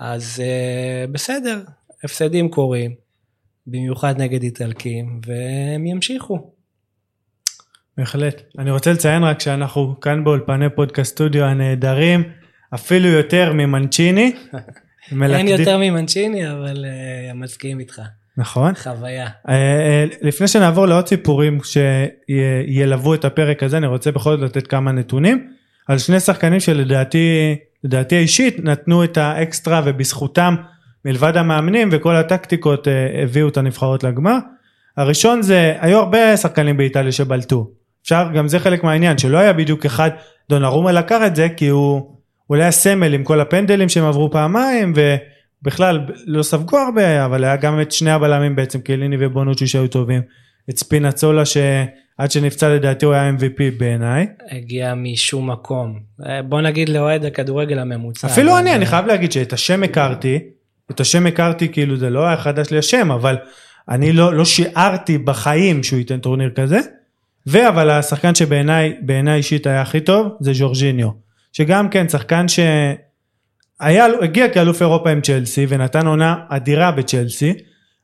[0.00, 1.62] אז אה, בסדר,
[2.04, 2.94] הפסדים קורים,
[3.66, 6.50] במיוחד נגד איטלקים, והם ימשיכו.
[7.96, 8.42] בהחלט.
[8.58, 12.22] אני רוצה לציין רק שאנחנו כאן באולפני פודקאסט סטודיו הנהדרים,
[12.74, 14.32] אפילו יותר ממנצ'יני.
[15.10, 18.02] אין מלכדים- יותר ממנצ'יני, אבל אה, מסכים איתך.
[18.36, 18.74] נכון.
[18.74, 19.26] חוויה.
[19.48, 24.66] אה, אה, לפני שנעבור לעוד סיפורים שילוו את הפרק הזה אני רוצה בכל זאת לתת
[24.66, 25.46] כמה נתונים
[25.88, 30.54] על שני שחקנים שלדעתי לדעתי האישית נתנו את האקסטרה ובזכותם
[31.04, 34.38] מלבד המאמנים וכל הטקטיקות אה, הביאו את הנבחרות לגמר.
[34.96, 37.70] הראשון זה היו הרבה שחקנים באיטליה שבלטו
[38.02, 40.10] אפשר גם זה חלק מהעניין שלא היה בדיוק אחד
[40.48, 42.16] דונרומה לקח את זה כי הוא
[42.50, 44.92] אולי הסמל עם כל הפנדלים שהם עברו פעמיים
[45.62, 50.22] ובכלל לא ספגו הרבה אבל היה גם את שני הבלמים בעצם קליני ובונוצ'י שהיו טובים
[50.70, 56.00] את ספינצולה שעד שנפצע לדעתי הוא היה MVP בעיניי הגיע משום מקום.
[56.26, 58.26] אה, בוא נגיד לאוהד הכדורגל הממוצע.
[58.26, 60.38] אפילו אני אני חייב להגיד שאת השם הכרתי
[60.90, 63.36] את השם הכרתי כאילו זה לא היה חדש לי השם אבל
[63.88, 66.78] אני לא לא שיערתי בחיים שהוא ייתן טורניר כזה
[67.46, 71.08] ואבל השחקן שבעיניי בעיניי אישית היה הכי טוב זה ז'ורג'יניו
[71.52, 72.48] שגם כן שחקן
[73.82, 77.54] שהיה הגיע כאלוף אירופה עם צ'לסי ונתן עונה אדירה בצ'לסי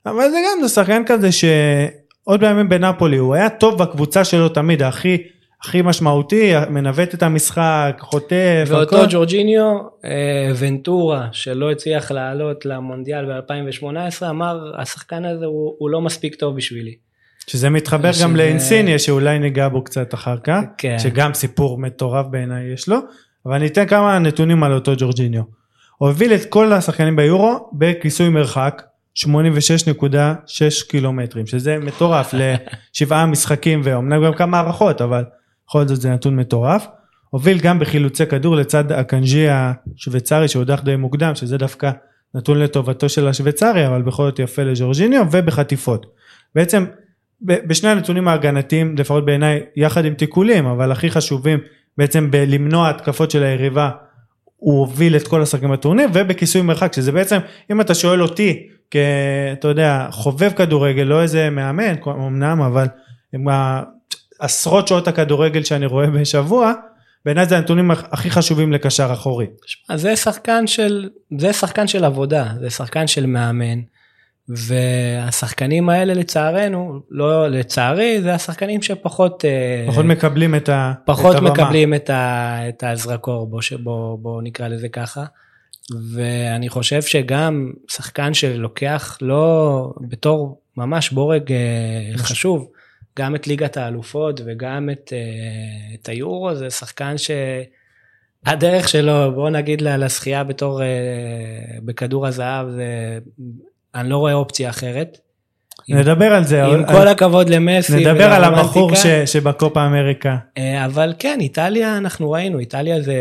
[0.06, 4.82] אבל זה גם זה שחקן כזה שעוד בימים בנפולי הוא היה טוב בקבוצה שלו תמיד
[4.82, 5.16] הכי
[5.64, 9.06] הכי משמעותי מנווט את המשחק חוטף ואותו הכל.
[9.11, 13.87] ג'ורג'יניו, אה, ונטורה, שלא הצליח לעלות למונדיאל ב-2018,
[14.30, 16.94] אמר, השחקן הזה הוא, הוא לא מספיק טוב בשבילי.
[17.46, 20.96] שזה מתחבר שזה- גם לאינסיניה שאולי ניגע בו קצת אחר כך, כן.
[20.98, 22.96] שגם סיפור מטורף בעיניי יש לו,
[23.46, 25.42] אבל אני אתן כמה נתונים על אותו ג'ורג'יניו.
[26.02, 28.82] הוביל את כל השחקנים ביורו בכיסוי מרחק
[29.18, 29.24] 86.6
[30.88, 35.24] קילומטרים, שזה מטורף לשבעה משחקים ואומנם גם כמה הערכות, אבל
[35.66, 36.86] בכל זאת זה נתון מטורף.
[37.30, 41.90] הוביל גם בחילוצי כדור לצד הקנג'י השוויצרי שהודח די מוקדם, שזה דווקא
[42.34, 46.06] נתון לטובתו של השוויצרי, אבל בכל זאת יפה לג'ורג'יניו, ובחטיפות.
[46.54, 46.84] בעצם
[47.42, 51.58] בשני הנתונים ההגנתיים, לפחות בעיניי, יחד עם תיקולים, אבל הכי חשובים,
[51.98, 53.90] בעצם בלמנוע התקפות של היריבה,
[54.62, 57.38] הוא הוביל את כל השחקנים בטורניר, ובכיסוי מרחק, שזה בעצם,
[57.72, 62.87] אם אתה שואל אותי, כאתה יודע, חובב כדורגל, לא איזה מאמן, אמנם, אבל
[63.35, 63.44] עם
[64.40, 66.72] עשרות שעות הכדורגל שאני רואה בשבוע,
[67.25, 69.46] בעיניי זה הנתונים הכי חשובים לקשר אחורי.
[69.94, 73.79] זה שחקן של, זה שחקן של עבודה, זה שחקן של מאמן,
[74.48, 81.38] והשחקנים האלה לצערנו, לא לצערי, זה השחקנים שפחות, אה, פחות מקבלים את ה- פחות את
[81.40, 81.50] הבמה.
[81.52, 85.24] מקבלים את, ה, את הזרקור, בוא, שבוא, בוא נקרא לזה ככה.
[86.14, 91.59] ואני חושב שגם שחקן שלוקח לא בתור ממש בורג אה,
[92.18, 92.68] חשוב,
[93.18, 95.18] גם את ליגת האלופות וגם את, אה,
[95.94, 97.14] את היורו, זה שחקן
[98.46, 100.81] שהדרך שלו, בוא נגיד לה, לזכייה בתור,
[101.85, 103.18] בכדור הזהב, זה,
[103.94, 105.18] אני לא רואה אופציה אחרת.
[105.88, 108.94] עם- נדבר על זה, עם על- כל הכבוד למסי נדבר על הבחור.
[108.94, 110.37] ש- שבקופה אמריקה.
[110.59, 113.14] אה, אבל כן, איטליה, אנחנו ראינו, איטליה זה,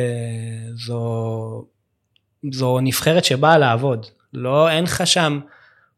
[0.85, 1.65] זו,
[2.51, 4.05] זו נבחרת שבאה לעבוד.
[4.33, 5.39] לא, אין לך שם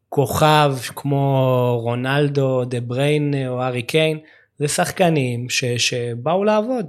[0.08, 1.38] כוכב כמו
[1.82, 4.18] רונלדו, דה בריין או ארי קיין,
[4.58, 6.86] זה שחקנים ש, שבאו לעבוד.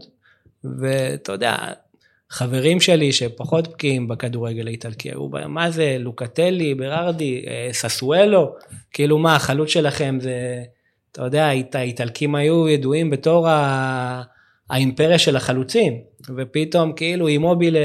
[0.80, 1.56] ואתה יודע,
[2.30, 8.56] חברים שלי שפחות בקיאים בכדורגל האיטלקי, היו בהם, מה זה, לוקטלי, ברארדי, אה, ססואלו,
[8.92, 10.64] כאילו מה, החלוץ שלכם זה,
[11.12, 14.24] אתה יודע, האיטלקים היו ידועים בתור ה...
[14.70, 15.94] האימפריה של החלוצים,
[16.36, 17.76] ופתאום כאילו אימוביל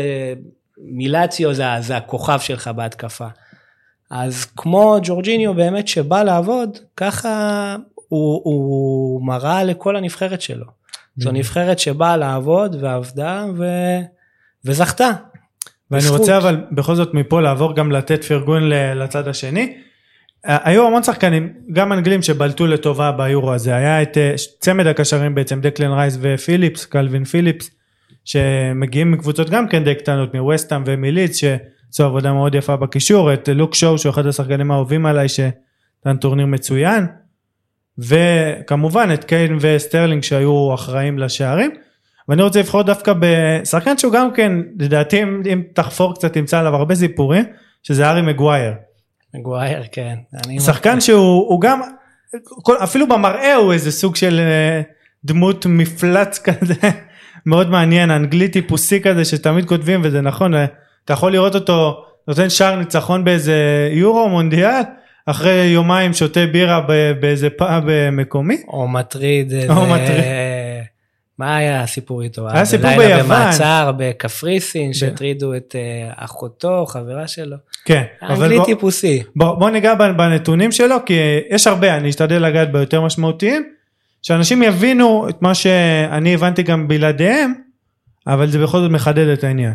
[0.78, 3.26] מילציו זה, זה הכוכב שלך בהתקפה.
[4.10, 10.66] אז כמו ג'ורג'יניו באמת שבא לעבוד, ככה הוא, הוא מראה לכל הנבחרת שלו.
[11.16, 13.64] זו נבחרת שבאה לעבוד ועבדה ו...
[14.64, 15.10] וזכתה.
[15.90, 16.20] ואני בזכות.
[16.20, 19.74] רוצה אבל בכל זאת מפה לעבור גם לתת פרגון לצד השני.
[20.44, 25.60] היו המון שחקנים, גם אנגלים שבלטו לטובה ביורו הזה, היה את אה, צמד הקשרים בעצם,
[25.60, 27.70] דקלן רייס ופיליפס, קלווין פיליפס,
[28.24, 33.74] שמגיעים מקבוצות גם כן די קטנות, מווסטהאם ומלידס, שעשו עבודה מאוד יפה בקישור, את לוק
[33.74, 37.06] שואו שהוא אחד השחקנים האהובים עליי, שנתן טורניר מצוין,
[37.98, 41.70] וכמובן את קיין וסטרלינג שהיו אחראים לשערים.
[42.30, 46.74] ואני רוצה לבחור דווקא בשחקן שהוא גם כן, לדעתי אם, אם תחפור קצת תמצא עליו
[46.74, 47.44] הרבה סיפורים,
[47.82, 48.72] שזה הארי מגווייר.
[49.34, 50.14] מגווייר, כן.
[50.58, 51.80] שחקן שהוא גם,
[52.82, 54.82] אפילו במראה הוא איזה סוג של אה,
[55.24, 56.74] דמות מפלץ כזה,
[57.46, 60.54] מאוד מעניין, אנגלי טיפוסי כזה שתמיד כותבים וזה נכון,
[61.04, 64.82] אתה יכול לראות אותו נותן שער ניצחון באיזה יורו מונדיאל.
[65.26, 66.80] אחרי יומיים שותה בירה
[67.20, 68.56] באיזה פאב אה, מקומי.
[68.68, 69.52] או מטריד.
[69.68, 70.24] או מטריד.
[71.40, 72.48] מה היה הסיפור איתו?
[72.48, 73.06] היה סיפור ביוון.
[73.06, 77.56] לילה במעצר בקפריסין, שהטרידו את אה, אחותו, חברה שלו.
[77.84, 78.02] כן.
[78.22, 79.22] אנגלי בוא, טיפוסי.
[79.36, 81.14] בוא, בוא ניגע בנתונים שלו, כי
[81.50, 83.62] יש הרבה, אני אשתדל לגעת ביותר משמעותיים,
[84.22, 87.54] שאנשים יבינו את מה שאני הבנתי גם בלעדיהם,
[88.26, 89.74] אבל זה בכל זאת מחדד את העניין.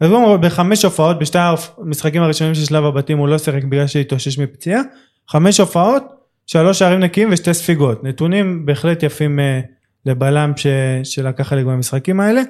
[0.00, 4.38] אז בואו בחמש הופעות, בשתי המשחקים הראשונים של שלב הבתים הוא לא שיחק בגלל שהתאושש
[4.38, 4.80] מפציעה,
[5.28, 6.04] חמש הופעות,
[6.46, 8.04] שלוש שערים נקיים ושתי ספיגות.
[8.04, 9.60] נתונים בהחלט יפים אה,
[10.06, 10.66] לבלם ש,
[11.04, 12.42] שלקח חלק במשחקים האלה.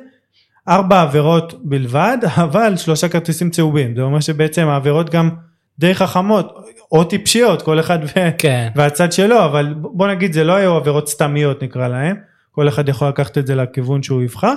[0.69, 3.97] ארבע עבירות בלבד, אבל שלושה כרטיסים צהובים.
[3.97, 5.31] זה אומר שבעצם העבירות גם
[5.79, 6.55] די חכמות,
[6.93, 8.21] או טיפשיות, כל אחד ו...
[8.39, 8.69] כן.
[8.77, 12.17] והצד שלו, אבל בוא נגיד זה לא היו עבירות סתמיות נקרא להם,
[12.51, 14.55] כל אחד יכול לקחת את זה לכיוון שהוא יבחר.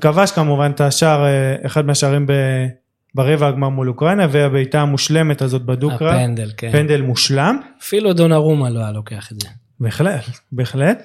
[0.00, 2.32] כבש כמובן את השער, אה, אחד מהשערים ב...
[3.14, 6.14] ברבע הגמר מול אוקראינה והבעיטה המושלמת הזאת בדוקרה.
[6.14, 6.72] הפנדל, כן.
[6.72, 7.60] פנדל מושלם.
[7.82, 9.48] אפילו דונרומה לא היה לוקח את זה.
[9.80, 11.02] בהחלט, בהחלט.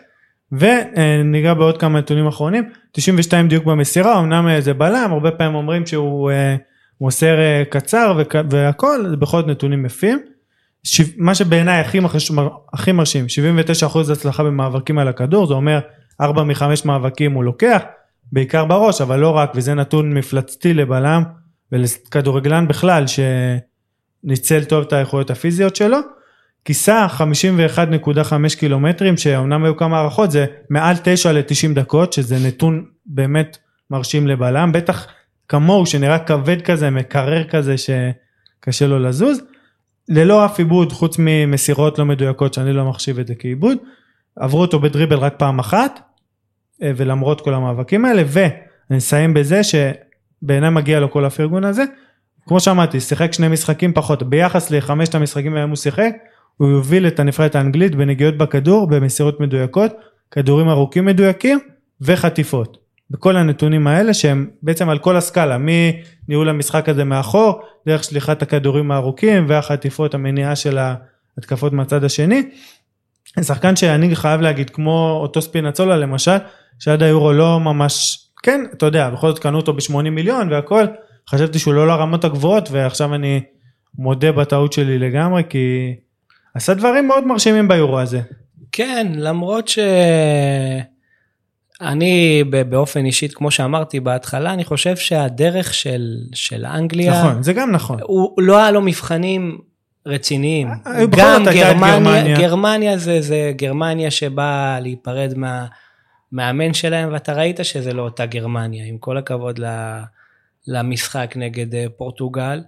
[0.52, 5.86] וניגע בעוד כמה נתונים אחרונים, 92 דיוק במסירה, אמנם אה, זה בלם, הרבה פעמים אומרים
[5.86, 6.56] שהוא אה,
[7.02, 10.20] מוסר אה, קצר והכל, זה בכל זאת נתונים יפים.
[11.18, 12.00] מה שבעיניי הכי,
[12.74, 13.26] הכי מרשים,
[13.86, 15.80] 79% הצלחה במאבקים על הכדור, זה אומר
[16.22, 17.82] 4 מ-5 מאבקים הוא לוקח,
[18.32, 21.24] בעיקר בראש, אבל לא רק, וזה נתון מפלצתי לבלם
[21.72, 25.98] ולכדורגלן בכלל, שניצל טוב את היכולות הפיזיות שלו.
[26.68, 33.58] כיסה 51.5 קילומטרים שאומנם היו כמה הערכות זה מעל 9 ל-90 דקות שזה נתון באמת
[33.92, 34.72] מרשים לבלם.
[34.72, 35.08] בטח
[35.48, 39.42] כמוהו שנראה כבד כזה מקרר כזה שקשה לו לזוז.
[40.10, 43.78] ללא אף עיבוד חוץ ממסירות לא מדויקות שאני לא מחשיב את זה כעיבוד.
[44.36, 46.00] עברו אותו בדריבל רק פעם אחת
[46.84, 51.84] אה, ולמרות כל המאבקים האלה ואני אסיים בזה שבעיניי מגיע לו כל הפרגון הזה.
[52.48, 54.24] כמו שאמרתי שיחק שני משחקים פחות.
[54.24, 56.14] ביחס לחמשת המשחקים בהם הוא שיחק
[56.58, 59.92] הוא יוביל את הנבחרת האנגלית בנגיעות בכדור, במסירות מדויקות,
[60.32, 61.60] כדורים ארוכים מדויקים
[62.02, 62.78] וחטיפות.
[63.12, 68.92] בכל הנתונים האלה שהם בעצם על כל הסקאלה, מניהול המשחק הזה מאחור, דרך שליחת הכדורים
[68.92, 72.50] הארוכים והחטיפות, המניעה של ההתקפות מהצד השני.
[73.42, 76.38] שחקן שאני חייב להגיד, כמו אותו ספינצולה למשל,
[76.80, 80.86] שעד היורו לא ממש, כן, אתה יודע, בכל זאת קנו אותו ב-80 מיליון והכל,
[81.30, 83.42] חשבתי שהוא לא לרמות הגבוהות ועכשיו אני
[83.98, 85.96] מודה בטעות שלי לגמרי, כי
[86.58, 88.22] עשה דברים מאוד מרשימים ביורו הזה.
[88.72, 89.68] כן, למרות
[91.82, 97.20] שאני באופן אישית, כמו שאמרתי בהתחלה, אני חושב שהדרך של, של אנגליה...
[97.20, 98.00] נכון, זה גם נכון.
[98.04, 99.58] הוא לא היה לו מבחנים
[100.06, 100.68] רציניים.
[100.68, 107.94] אה, גם גרמניה, גרמניה, גרמניה זה, זה גרמניה שבאה להיפרד מהמאמן שלהם, ואתה ראית שזה
[107.94, 109.60] לא אותה גרמניה, עם כל הכבוד
[110.68, 112.62] למשחק נגד אה, פורטוגל.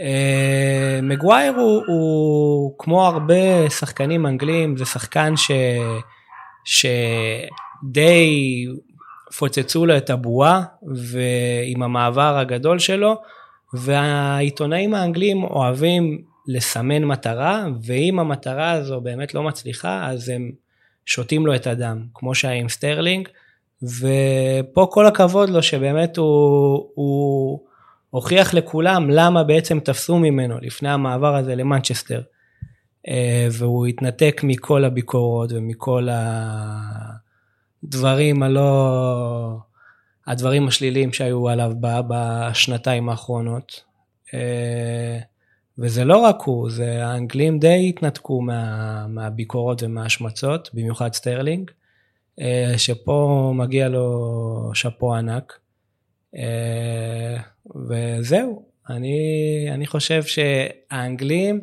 [0.00, 5.50] אה, מגווייר הוא, הוא כמו הרבה שחקנים אנגלים, זה שחקן ש,
[6.64, 8.66] שדי
[9.38, 13.16] פוצצו לו את הבועה ועם המעבר הגדול שלו,
[13.74, 20.52] והעיתונאים האנגלים אוהבים לסמן מטרה, ואם המטרה הזו באמת לא מצליחה, אז הם
[21.06, 23.28] שותים לו את הדם, כמו שהיה עם סטרלינג,
[23.82, 27.60] ופה כל הכבוד לו שבאמת הוא, הוא
[28.14, 32.22] הוכיח לכולם למה בעצם תפסו ממנו לפני המעבר הזה למנצ'סטר
[33.52, 36.08] והוא התנתק מכל הביקורות ומכל
[37.82, 39.56] הדברים הלא...
[40.26, 43.84] הדברים השליליים שהיו עליו בשנתיים האחרונות.
[45.78, 51.70] וזה לא רק הוא, זה האנגלים די התנתקו מה, מהביקורות ומההשמצות, במיוחד סטרלינג,
[52.76, 55.58] שפה מגיע לו שאפו ענק.
[57.88, 59.18] וזהו, אני,
[59.70, 61.60] אני חושב שהאנגלים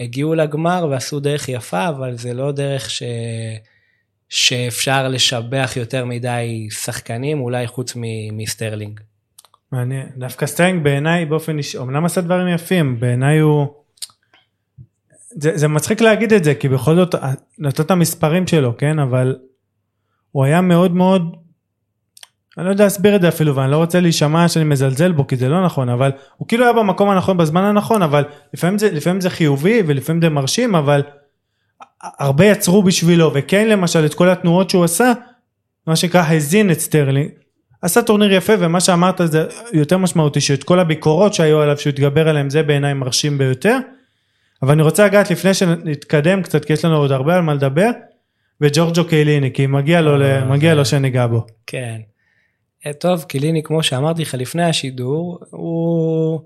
[0.00, 3.02] הגיעו לגמר ועשו דרך יפה, אבל זה לא דרך ש...
[4.28, 7.92] שאפשר לשבח יותר מדי שחקנים, אולי חוץ
[8.32, 9.00] מסטרלינג.
[9.72, 13.66] מעניין, דווקא סטרלינג בעיניי באופן אישי, אמנם עשה דברים יפים, בעיניי הוא...
[15.30, 17.14] זה, זה מצחיק להגיד את זה, כי בכל זאת
[17.58, 18.98] נתת מספרים שלו, כן?
[18.98, 19.36] אבל
[20.30, 21.36] הוא היה מאוד מאוד
[22.58, 25.36] אני לא יודע להסביר את זה אפילו ואני לא רוצה להישמע שאני מזלזל בו כי
[25.36, 29.20] זה לא נכון אבל הוא כאילו היה במקום הנכון בזמן הנכון אבל לפעמים זה לפעמים
[29.20, 31.02] זה חיובי ולפעמים זה מרשים אבל
[32.02, 35.12] הרבה יצרו בשבילו וקיין למשל את כל התנועות שהוא עשה
[35.86, 37.28] מה שנקרא הזין את סטרלינג
[37.82, 42.28] עשה טורניר יפה ומה שאמרת זה יותר משמעותי שאת כל הביקורות שהיו עליו שהוא התגבר
[42.28, 43.78] עליהם זה בעיניי מרשים ביותר
[44.62, 47.90] אבל אני רוצה לגעת לפני שנתקדם קצת כי יש לנו עוד הרבה על מה לדבר
[48.60, 51.46] וג'ורג'ו קייליני כי מגיע לו, אה, מגיע לו שניגע בו.
[51.66, 52.00] כן.
[52.86, 56.40] אה, טוב, קיליני, כמו שאמרתי לך לפני השידור, הוא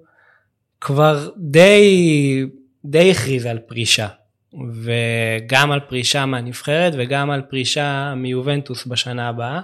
[0.80, 2.46] כבר די,
[2.84, 4.08] די הכריז על פרישה.
[4.82, 9.60] וגם על פרישה מהנבחרת וגם על פרישה מיובנטוס בשנה הבאה.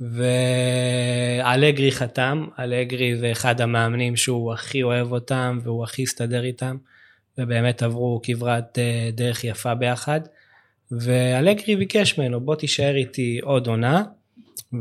[0.00, 6.76] ואלגרי חתם, אלגרי זה אחד המאמנים שהוא הכי אוהב אותם והוא הכי הסתדר איתם,
[7.38, 10.20] ובאמת עברו כברת אה, דרך יפה ביחד.
[10.90, 14.02] ואלגרי ביקש ממנו, בוא תישאר איתי עוד עונה.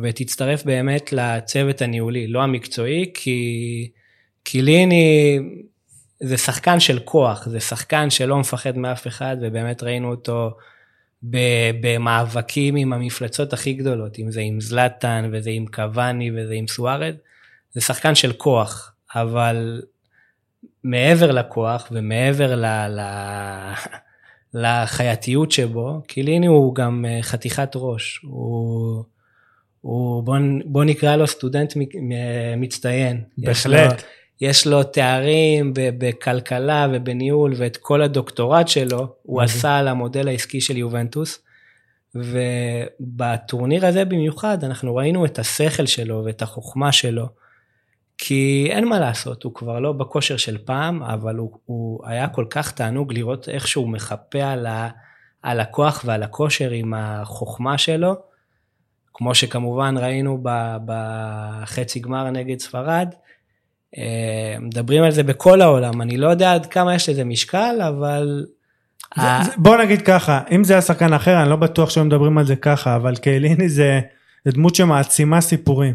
[0.04, 3.90] ותצטרף באמת לצוות הניהולי, לא המקצועי, כי
[4.44, 5.40] קיליני
[6.20, 10.52] זה שחקן של כוח, זה שחקן שלא מפחד מאף אחד, ובאמת ראינו אותו
[11.82, 17.16] במאבקים עם המפלצות הכי גדולות, אם זה עם זלאטן, וזה עם קוואני, וזה עם סוארד,
[17.74, 19.82] זה שחקן של כוח, אבל
[20.84, 22.66] מעבר לכוח ומעבר ל...
[22.66, 23.00] ל...
[24.54, 29.04] לחייתיות שבו, קיליני הוא גם אה, חתיכת ראש, הוא
[29.84, 31.74] הוא, בוא, בוא נקרא לו סטודנט
[32.58, 33.22] מצטיין.
[33.38, 33.94] בהחלט.
[33.94, 33.98] יש
[34.42, 40.62] לו, יש לו תארים בכלכלה ובניהול ואת כל הדוקטורט שלו, הוא עשה על המודל העסקי
[40.62, 41.40] של יובנטוס.
[42.16, 47.28] ובטורניר הזה במיוחד אנחנו ראינו את השכל שלו ואת החוכמה שלו.
[48.18, 52.46] כי אין מה לעשות, הוא כבר לא בכושר של פעם, אבל הוא, הוא היה כל
[52.50, 54.90] כך תענוג לראות איך שהוא מחפה על, ה,
[55.42, 58.33] על הכוח ועל הכושר עם החוכמה שלו.
[59.14, 60.44] כמו שכמובן ראינו
[60.86, 63.08] בחצי גמר נגד ספרד.
[63.98, 68.46] אה, מדברים על זה בכל העולם, אני לא יודע עד כמה יש לזה משקל, אבל...
[69.16, 69.44] זה, ה...
[69.44, 72.46] זה, בוא נגיד ככה, אם זה היה שחקן אחר, אני לא בטוח שהם מדברים על
[72.46, 74.00] זה ככה, אבל קהליני זה,
[74.46, 75.94] זה דמות שמעצימה סיפורים.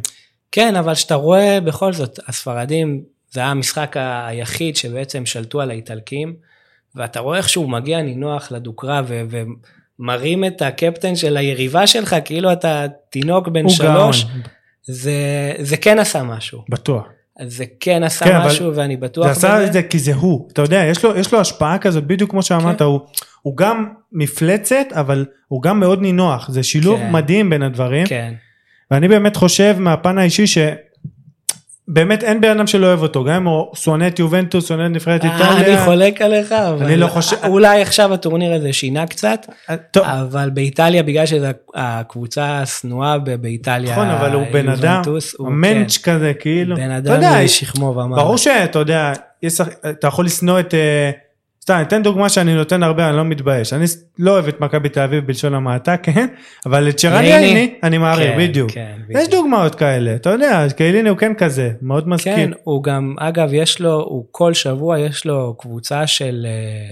[0.53, 6.35] כן, אבל שאתה רואה בכל זאת, הספרדים, זה היה המשחק היחיד שבעצם שלטו על האיטלקים,
[6.95, 9.23] ואתה רואה איך שהוא מגיע נינוח לדוקרה ו...
[9.99, 14.27] מרים את הקפטן של היריבה שלך כאילו אתה תינוק בן שלוש,
[14.83, 15.13] זה,
[15.59, 16.63] זה כן עשה משהו.
[16.69, 17.07] בטוח.
[17.47, 20.63] זה כן עשה כן, משהו ואני בטוח זה עשה את זה כי זה הוא, אתה
[20.63, 22.85] יודע, יש לו, יש לו השפעה כזאת בדיוק כמו שאמרת, כן.
[22.85, 23.01] הוא,
[23.43, 27.13] הוא גם מפלצת אבל הוא גם מאוד נינוח, זה שילוב כן.
[27.13, 28.07] מדהים בין הדברים.
[28.07, 28.35] כן.
[28.91, 30.59] ואני באמת חושב מהפן האישי ש...
[31.89, 34.91] באמת אין בן אדם שלא אוהב אותו, גם אם הוא שונא את יובנטוס, שונא את
[34.91, 35.75] נבחרת אה, איטליה.
[35.75, 37.37] אני חולק עליך, אבל אני לא חושב...
[37.45, 39.77] אולי עכשיו הטורניר הזה שינה קצת, אה,
[40.23, 45.03] אבל באיטליה בגלל שזו הקבוצה השנואה באיטליה, נכון, אבל הוא בן אדם,
[45.41, 46.13] המנץ' כן.
[46.13, 48.23] כזה, כאילו, בן אדם משכמו ומעלה.
[48.23, 49.13] ברור שאתה יודע,
[49.91, 50.75] אתה יכול לשנוא את...
[51.69, 53.73] סתם, אתן דוגמה שאני נותן הרבה, אני לא מתבייש.
[53.73, 53.85] אני
[54.19, 56.27] לא אוהב את מכבי תל אביב בלשון המעטה, כן?
[56.67, 58.71] אבל את שרן ייני אני מעריך, כן, בדיוק.
[58.71, 59.23] כן, בדיוק.
[59.23, 62.37] יש דוגמאות כאלה, אתה יודע, קייליני הוא כן כזה, מאוד מזכיר.
[62.37, 66.91] כן, הוא גם, אגב, יש לו, הוא כל שבוע יש לו קבוצה של, אה,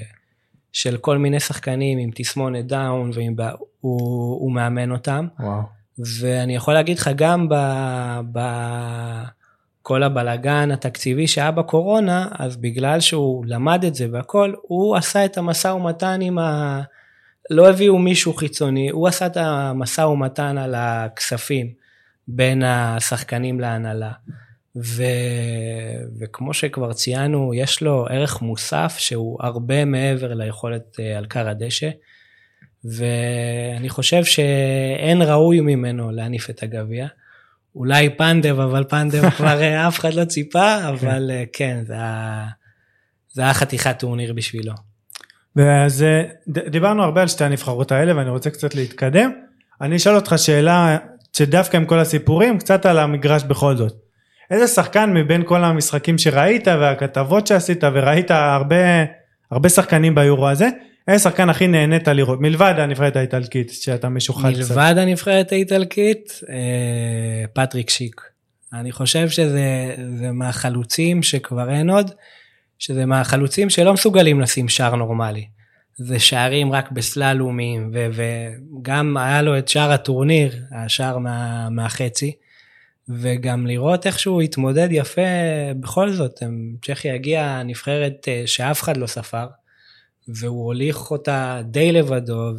[0.72, 5.26] של כל מיני שחקנים עם תסמונת דאון, והוא הוא מאמן אותם.
[5.40, 5.62] וואו.
[6.20, 7.54] ואני יכול להגיד לך, גם ב...
[8.32, 8.38] ב
[9.88, 15.38] כל הבלגן התקציבי שהיה בקורונה, אז בגלל שהוא למד את זה והכל, הוא עשה את
[15.38, 16.80] המשא ומתן עם ה...
[17.50, 21.72] לא הביאו מישהו חיצוני, הוא עשה את המשא ומתן על הכספים
[22.28, 24.12] בין השחקנים להנהלה.
[24.76, 25.02] ו...
[26.20, 31.90] וכמו שכבר ציינו, יש לו ערך מוסף שהוא הרבה מעבר ליכולת אה, על קר הדשא.
[32.84, 37.06] ואני חושב שאין ראוי ממנו להניף את הגביע.
[37.76, 40.88] אולי פנדב, אבל פנדב כבר אף אחד לא ציפה.
[40.88, 42.46] אבל אה, כן, זה היה,
[43.32, 44.72] זה היה חתיכת טורניר בשבילו.
[45.56, 49.30] ואז אה, דיברנו הרבה על שתי הנבחרות האלה ואני רוצה קצת להתקדם.
[49.80, 50.96] אני אשאל אותך שאלה
[51.32, 53.92] שדווקא עם כל הסיפורים קצת על המגרש בכל זאת.
[54.50, 58.76] איזה שחקן מבין כל המשחקים שראית והכתבות שעשית וראית הרבה
[59.50, 60.68] הרבה שחקנים ביורו הזה
[61.08, 64.70] איזה שחקן הכי נהנית לראות מלבד הנבחרת האיטלקית שאתה משוחד קצת.
[64.70, 68.20] מלבד הנבחרת האיטלקית, אה, פטריק שיק.
[68.72, 72.10] אני חושב שזה זה מהחלוצים שכבר אין עוד,
[72.78, 75.46] שזה מהחלוצים שלא מסוגלים לשים שער נורמלי.
[75.96, 82.32] זה שערים רק בסללומים, וגם היה לו את שער הטורניר, השער מה, מהחצי,
[83.08, 85.20] וגם לראות איך שהוא התמודד יפה,
[85.80, 86.42] בכל זאת,
[86.82, 89.46] צ'כיה הגיעה נבחרת אה, שאף אחד לא ספר,
[90.28, 92.52] והוא הוליך אותה די לבדו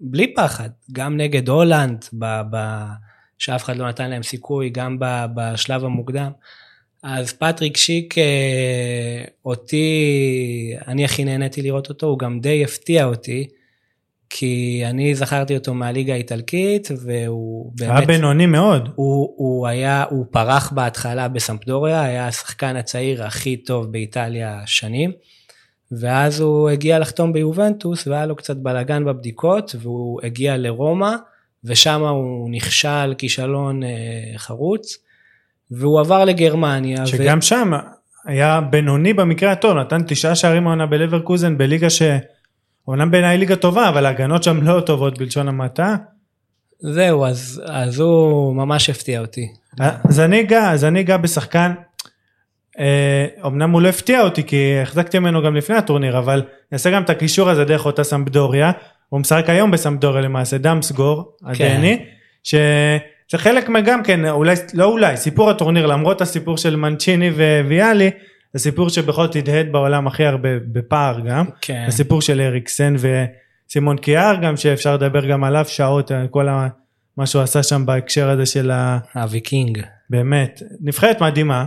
[0.00, 2.86] ובלי פחד, גם נגד הולנד, ב- ב-
[3.38, 6.30] שאף אחד לא נתן להם סיכוי, גם ב- בשלב המוקדם.
[7.02, 13.48] אז פטריק שיק אה, אותי, אני הכי נהניתי לראות אותו, הוא גם די הפתיע אותי,
[14.30, 18.06] כי אני זכרתי אותו מהליגה האיטלקית, והוא היה באמת...
[18.06, 18.88] בינוני מאוד.
[18.94, 25.12] הוא, הוא היה, הוא פרח בהתחלה בסמפדוריה, היה השחקן הצעיר הכי טוב באיטליה שנים,
[25.92, 31.12] ואז הוא הגיע לחתום ביובנטוס והיה לו קצת בלאגן בבדיקות, והוא הגיע לרומא,
[31.64, 33.88] ושם הוא נכשל כישלון אה,
[34.36, 34.98] חרוץ,
[35.70, 37.06] והוא עבר לגרמניה.
[37.06, 37.70] שגם שם
[38.24, 44.06] היה בינוני במקרה הטוב נתן תשעה שערים העונה בלברקוזן בליגה שאומנם בעיניי ליגה טובה אבל
[44.06, 45.96] ההגנות שם לא טובות בלשון המעטה.
[46.80, 49.48] זהו, אז, אז הוא ממש הפתיע אותי.
[49.80, 51.72] אז אני אגע אז אני אגע בשחקן.
[52.78, 56.90] אה, אמנם הוא לא הפתיע אותי כי החזקתי ממנו גם לפני הטורניר אבל אני אעשה
[56.90, 58.72] גם את הקישור הזה דרך אותה סמפדוריה
[59.08, 62.04] הוא משחק היום בסמפדוריה למעשה דמסגור הדני
[62.42, 67.30] שזה חלק מגם כן אולי לא אולי סיפור הטורניר למרות הסיפור של מנצ'יני
[67.66, 68.10] וויאלי
[68.52, 71.84] זה סיפור שבכל זאת הדהד בעולם הכי הרבה בפער גם כן.
[71.88, 76.68] הסיפור של אריקסן וסימון קיאר גם שאפשר לדבר גם עליו שעות על כל ה-
[77.16, 78.98] מה שהוא עשה שם בהקשר הזה של ה...
[79.14, 79.82] הוויקינג.
[80.10, 81.64] באמת נבחרת מדהימה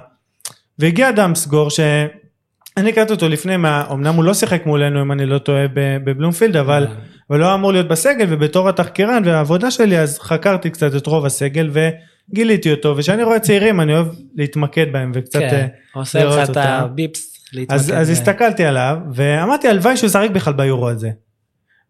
[0.79, 5.37] והגיע דמסגור שאני הכרתי אותו לפני מה אמנם הוא לא שיחק מולנו אם אני לא
[5.37, 6.87] טועה בבלומפילד אבל
[7.29, 11.69] אבל לא אמור להיות בסגל ובתור התחקירן והעבודה שלי אז חקרתי קצת את רוב הסגל
[11.73, 16.43] וגיליתי אותו וכשאני רואה צעירים אני אוהב להתמקד בהם וקצת אה, כן, עושה לראות לך
[16.43, 16.61] את אותם.
[16.61, 17.75] הביפס להתמקד.
[17.75, 18.09] אז, אז.
[18.09, 21.09] הסתכלתי עליו ואמרתי הלוואי שהוא ישחק בכלל ביורו הזה.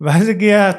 [0.01, 0.71] ואז הגיע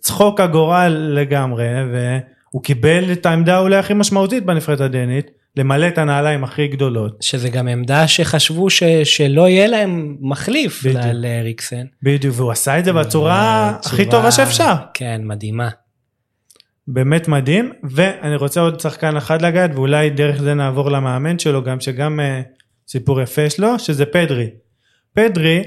[0.00, 6.44] צחוק הגורל לגמרי והוא קיבל את העמדה אולי הכי משמעותית בנבחרת הדנית למלא את הנעליים
[6.44, 7.22] הכי גדולות.
[7.22, 11.04] שזה גם עמדה שחשבו ש, שלא יהיה להם מחליף בדיוק.
[11.14, 11.84] לאריקסן.
[12.02, 14.74] בדיוק והוא עשה את זה בצורה הכי בצורה- טובה שאפשר.
[14.94, 15.68] כן, מדהימה.
[16.88, 21.80] באמת מדהים ואני רוצה עוד שחקן אחד לגעת ואולי דרך זה נעבור למאמן שלו גם
[21.80, 22.40] שגם אה,
[22.88, 24.50] סיפור יפה יש לו שזה פדרי.
[25.14, 25.62] פדרי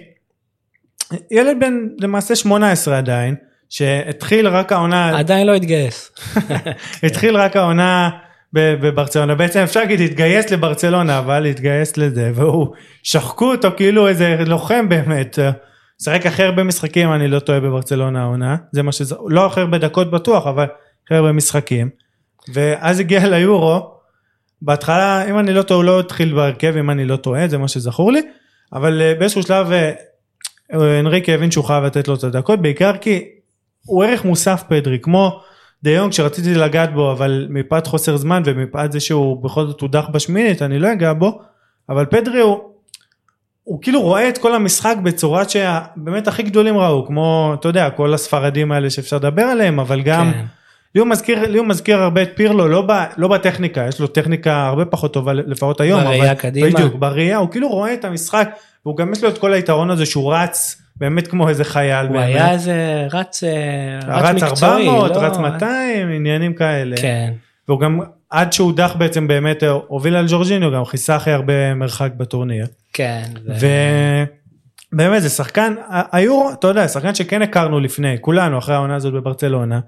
[1.31, 3.35] ילד בן למעשה 18 עדיין
[3.69, 6.11] שהתחיל רק העונה עדיין לא התגייס.
[7.03, 8.09] התחיל רק העונה
[8.53, 9.35] בברצלונה.
[9.35, 12.67] בעצם אפשר להגיד התגייס לברצלונה אבל התגייס לזה והוא
[13.03, 15.39] שחקו אותו כאילו איזה לוחם באמת.
[16.03, 18.55] שיחק הכי הרבה משחקים אני לא טועה בברצלונה העונה.
[18.71, 20.65] זה מה שזה לא הכי הרבה דקות בטוח אבל
[21.05, 21.89] הכי הרבה משחקים.
[22.53, 23.93] ואז הגיע ליורו.
[24.61, 27.67] בהתחלה אם אני לא טועה הוא לא התחיל בהרכב אם אני לא טועה זה מה
[27.67, 28.21] שזכור לי.
[28.73, 29.91] אבל אה, באיזשהו שלב אה,
[30.73, 33.25] אה, אנריקה הבין שהוא חייב לתת לו את הדקות בעיקר כי
[33.85, 35.41] הוא ערך מוסף פדרי כמו
[35.83, 40.61] דיונג שרציתי לגעת בו אבל מפאת חוסר זמן ומפאת זה שהוא בכל זאת הודח בשמינית
[40.61, 41.39] אני לא אגע בו
[41.89, 42.59] אבל פדרי הוא,
[43.63, 48.13] הוא כאילו רואה את כל המשחק בצורה שבאמת הכי גדולים ראו כמו אתה יודע כל
[48.13, 50.45] הספרדים האלה שאפשר לדבר עליהם אבל גם כן.
[50.95, 54.07] לי הוא מזכיר, לי הוא מזכיר הרבה את פירלו, לא, ב, לא בטכניקה, יש לו
[54.07, 56.03] טכניקה הרבה פחות טובה לפחות היום.
[56.03, 56.69] בראייה קדימה.
[56.69, 58.49] בדיוק, בראייה, הוא כאילו רואה את המשחק,
[58.85, 62.05] והוא גם יש לו את כל היתרון הזה שהוא רץ באמת כמו איזה חייל.
[62.07, 62.25] הוא באמת.
[62.35, 64.87] היה איזה רץ, אה, רץ מקצועי.
[64.87, 66.95] 400, לא- רץ 200, עניינים כאלה.
[66.97, 67.33] כן.
[67.67, 72.11] והוא גם עד שהוא הודח בעצם באמת הוביל על ג'ורג'יניו, גם חיסה הכי הרבה מרחק
[72.17, 72.65] בטורניר.
[72.93, 73.23] כן.
[73.55, 74.25] זה-
[74.93, 75.73] ובאמת זה שחקן,
[76.11, 79.79] היורו, אתה יודע, שחקן שכן הכרנו לפני, כולנו אחרי העונה הזאת בברצלונה,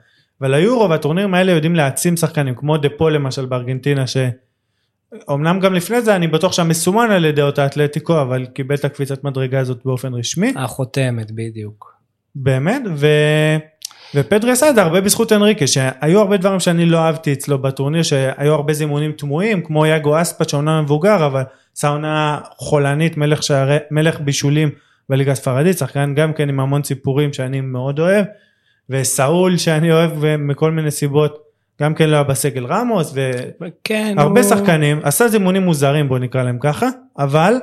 [0.41, 4.03] אבל היורו והטורנירים האלה יודעים להעצים שחקנים, כמו דפו למשל בארגנטינה,
[5.13, 9.23] שאומנם גם לפני זה אני בטוח שהמסומן על ידי אותה אתלטיקו, אבל קיבל את הקפיצת
[9.23, 11.95] מדרגה הזאת באופן רשמי, החותמת, בדיוק.
[12.35, 13.07] באמת, ו...
[14.15, 18.03] ופדרי עשה את זה הרבה בזכות אנריקה, שהיו הרבה דברים שאני לא אהבתי אצלו בטורניר,
[18.03, 21.43] שהיו הרבה זימונים תמוהים, כמו יאגו אספת שאומנם מבוגר, אבל
[21.83, 24.69] עונה חולנית, מלך, שערי, מלך בישולים
[25.09, 28.25] בליגה הספרדית, שחקן גם כן עם המון סיפורים שאני מאוד אוהב,
[28.89, 31.44] וסאול שאני אוהב ומכל מיני סיבות,
[31.81, 33.13] גם כן לא היה בסגל רמוס,
[33.83, 37.53] כן, והרבה הוא- שחקנים, עשה זימונים מוזרים בוא נקרא להם ככה, אבל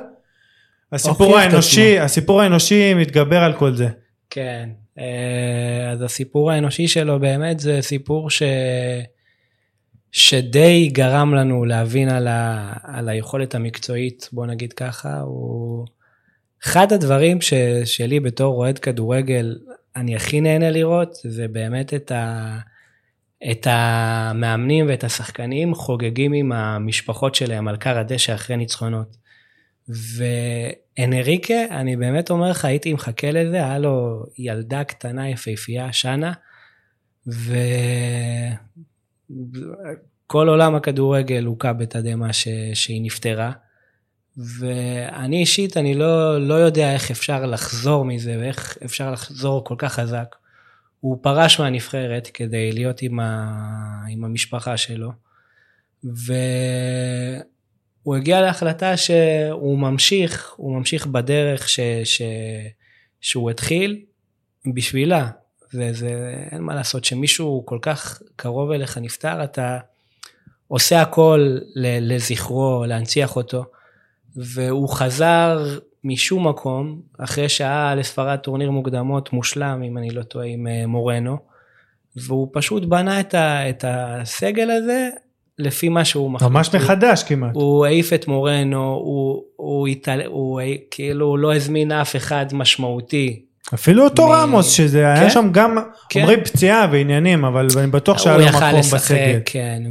[0.91, 3.87] הסיפור האנושי, הסיפור האנושי מתגבר על כל זה.
[4.29, 8.43] כן, אה, אז הסיפור האנושי שלו באמת זה סיפור ש...
[10.11, 12.73] שדי גרם לנו להבין על, ה...
[12.83, 15.85] על היכולת המקצועית, בוא נגיד ככה, הוא
[16.63, 17.53] אחד הדברים ש...
[17.85, 19.57] שלי בתור אוהד כדורגל,
[19.95, 22.57] אני הכי נהנה לראות, זה באמת את, ה...
[23.51, 29.17] את המאמנים ואת השחקנים חוגגים עם המשפחות שלהם על כר הדשא אחרי ניצחונות.
[30.97, 36.33] ואנריקה, אני באמת אומר לך, הייתי מחכה לזה, היה לו ילדה קטנה יפהפייה, שנה,
[37.27, 37.49] וכל
[40.49, 42.47] עולם הכדורגל הוכה בתדהמה ש...
[42.73, 43.51] שהיא נפטרה.
[44.37, 49.93] ואני אישית, אני לא, לא יודע איך אפשר לחזור מזה ואיך אפשר לחזור כל כך
[49.93, 50.35] חזק.
[51.03, 53.55] הוא פרש מהנבחרת כדי להיות עם, ה...
[54.09, 55.11] עם המשפחה שלו.
[56.03, 56.33] ו...
[58.03, 62.21] הוא הגיע להחלטה שהוא ממשיך, הוא ממשיך בדרך ש, ש,
[63.21, 64.01] שהוא התחיל
[64.73, 65.29] בשבילה.
[65.73, 69.79] וזה, אין מה לעשות, שמישהו כל כך קרוב אליך נפטר, אתה
[70.67, 73.65] עושה הכל לזכרו, להנציח אותו.
[74.35, 80.67] והוא חזר משום מקום, אחרי שעה לספרד טורניר מוקדמות מושלם, אם אני לא טועה, עם
[80.67, 81.37] אה, מורנו,
[82.15, 85.09] והוא פשוט בנה את, ה, את הסגל הזה
[85.59, 86.51] לפי מה שהוא מחליט.
[86.51, 87.51] ממש מחדש כמעט.
[87.53, 90.21] הוא העיף את מורנו, הוא, הוא, התעל...
[90.25, 93.45] הוא כאילו לא הזמין אף אחד משמעותי.
[93.73, 94.31] אפילו אותו מ...
[94.31, 95.21] רמוס שזה כן?
[95.21, 95.77] היה שם גם
[96.09, 96.21] כן?
[96.21, 99.39] אומרים פציעה ועניינים אבל אני בטוח שהיה לו מקום לשחק, בסגל.
[99.45, 99.81] כן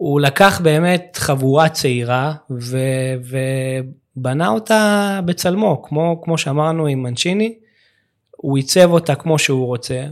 [0.00, 2.78] והוא לקח באמת חבורה צעירה ו...
[4.18, 7.54] ובנה אותה בצלמו כמו כמו שאמרנו עם מנצ'יני.
[8.30, 10.04] הוא עיצב אותה כמו שהוא רוצה,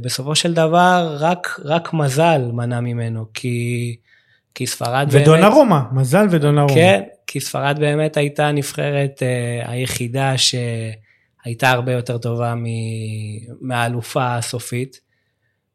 [0.00, 3.96] ובסופו של דבר רק, רק מזל מנע ממנו, כי,
[4.54, 5.28] כי ספרד באמת...
[5.28, 6.74] ודונרומה, מזל ודונרומה.
[6.74, 12.54] כן, כי ספרד באמת הייתה הנבחרת uh, היחידה שהייתה הרבה יותר טובה
[13.60, 15.00] מהאלופה הסופית.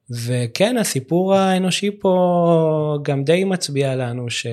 [0.09, 4.47] וכן, הסיפור האנושי פה גם די מצביע לנו ש...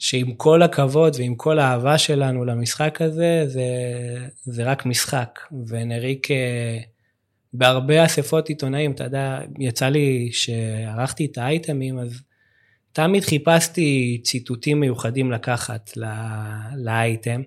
[0.00, 3.68] שעם כל הכבוד ועם כל האהבה שלנו למשחק הזה, זה,
[4.44, 5.40] זה רק משחק.
[5.66, 6.28] ונריק
[7.52, 12.22] בהרבה אספות עיתונאים, אתה יודע, יצא לי שערכתי את האייטמים, אז
[12.92, 15.90] תמיד חיפשתי ציטוטים מיוחדים לקחת
[16.76, 17.42] לאייטם,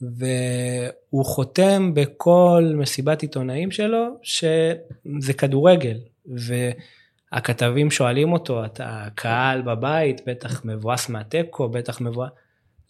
[0.00, 5.98] והוא חותם בכל מסיבת עיתונאים שלו שזה כדורגל.
[6.38, 6.70] ו...
[7.36, 12.30] הכתבים שואלים אותו, אתה קהל בבית, בטח מבואס מהתיקו, בטח מבואס...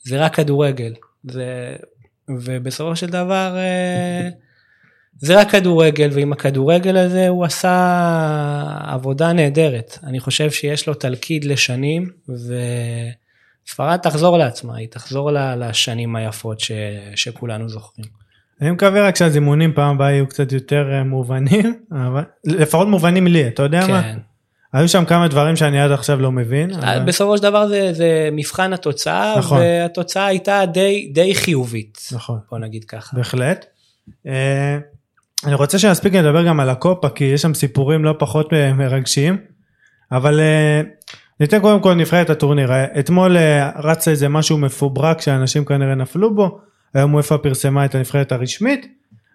[0.03, 0.95] זה רק כדורגל.
[1.25, 1.77] זה...
[2.29, 4.29] ובסופו של דבר אה,
[5.19, 9.99] זה רק כדורגל, ועם הכדורגל הזה הוא עשה עבודה נהדרת.
[10.05, 16.73] אני חושב שיש לו תלכיד לשנים, וספרד תחזור לעצמה, היא תחזור לשנים היפות ש...
[17.15, 18.07] שכולנו זוכרים.
[18.61, 23.49] אני מקווה רק שהזימונים פעם הבאה יהיו קצת יותר אה, מובנים, אבל לפחות מובנים לי,
[23.49, 23.93] אתה יודע כן.
[23.93, 24.13] מה?
[24.77, 26.75] היו שם כמה דברים שאני עד עכשיו לא מבין.
[26.75, 27.05] אבל...
[27.07, 29.59] בסופו של דבר זה, זה מבחן התוצאה, נכון.
[29.59, 32.09] והתוצאה הייתה די, די חיובית.
[32.13, 32.39] נכון.
[32.51, 33.17] בוא נגיד ככה.
[33.17, 33.67] בהחלט.
[34.27, 34.79] אה,
[35.45, 39.39] אני רוצה שנספיק לדבר גם על הקופה, כי יש שם סיפורים לא פחות מרגשים,
[40.13, 40.81] אבל אה,
[41.41, 42.71] ניתן קודם כל נבחרת הטורניר.
[42.99, 43.37] אתמול
[43.77, 46.61] רץ איזה משהו מפוברק שאנשים כנראה נפלו בו.
[46.95, 48.87] היום וופא פרסמה את הנבחרת הרשמית,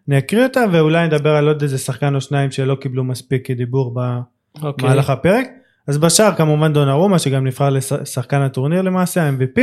[0.09, 3.93] אני אקריא אותה ואולי נדבר על עוד איזה שחקן או שניים שלא קיבלו מספיק דיבור
[3.93, 5.11] במהלך okay.
[5.11, 5.47] הפרק.
[5.87, 9.61] אז בשער כמובן דונרומה שגם נבחר לשחקן הטורניר למעשה, ה-MVP.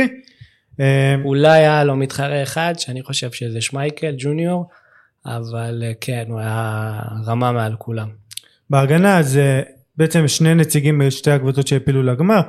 [0.79, 4.65] אה, אולי היה לו מתחרה אחד שאני חושב שזה שמייקל ג'וניור,
[5.25, 8.07] אבל אה, כן, הוא היה רמה מעל כולם.
[8.69, 9.61] בהגנה זה
[9.97, 12.41] בעצם שני נציגים בשתי הקבוצות שהעפילו לגמר.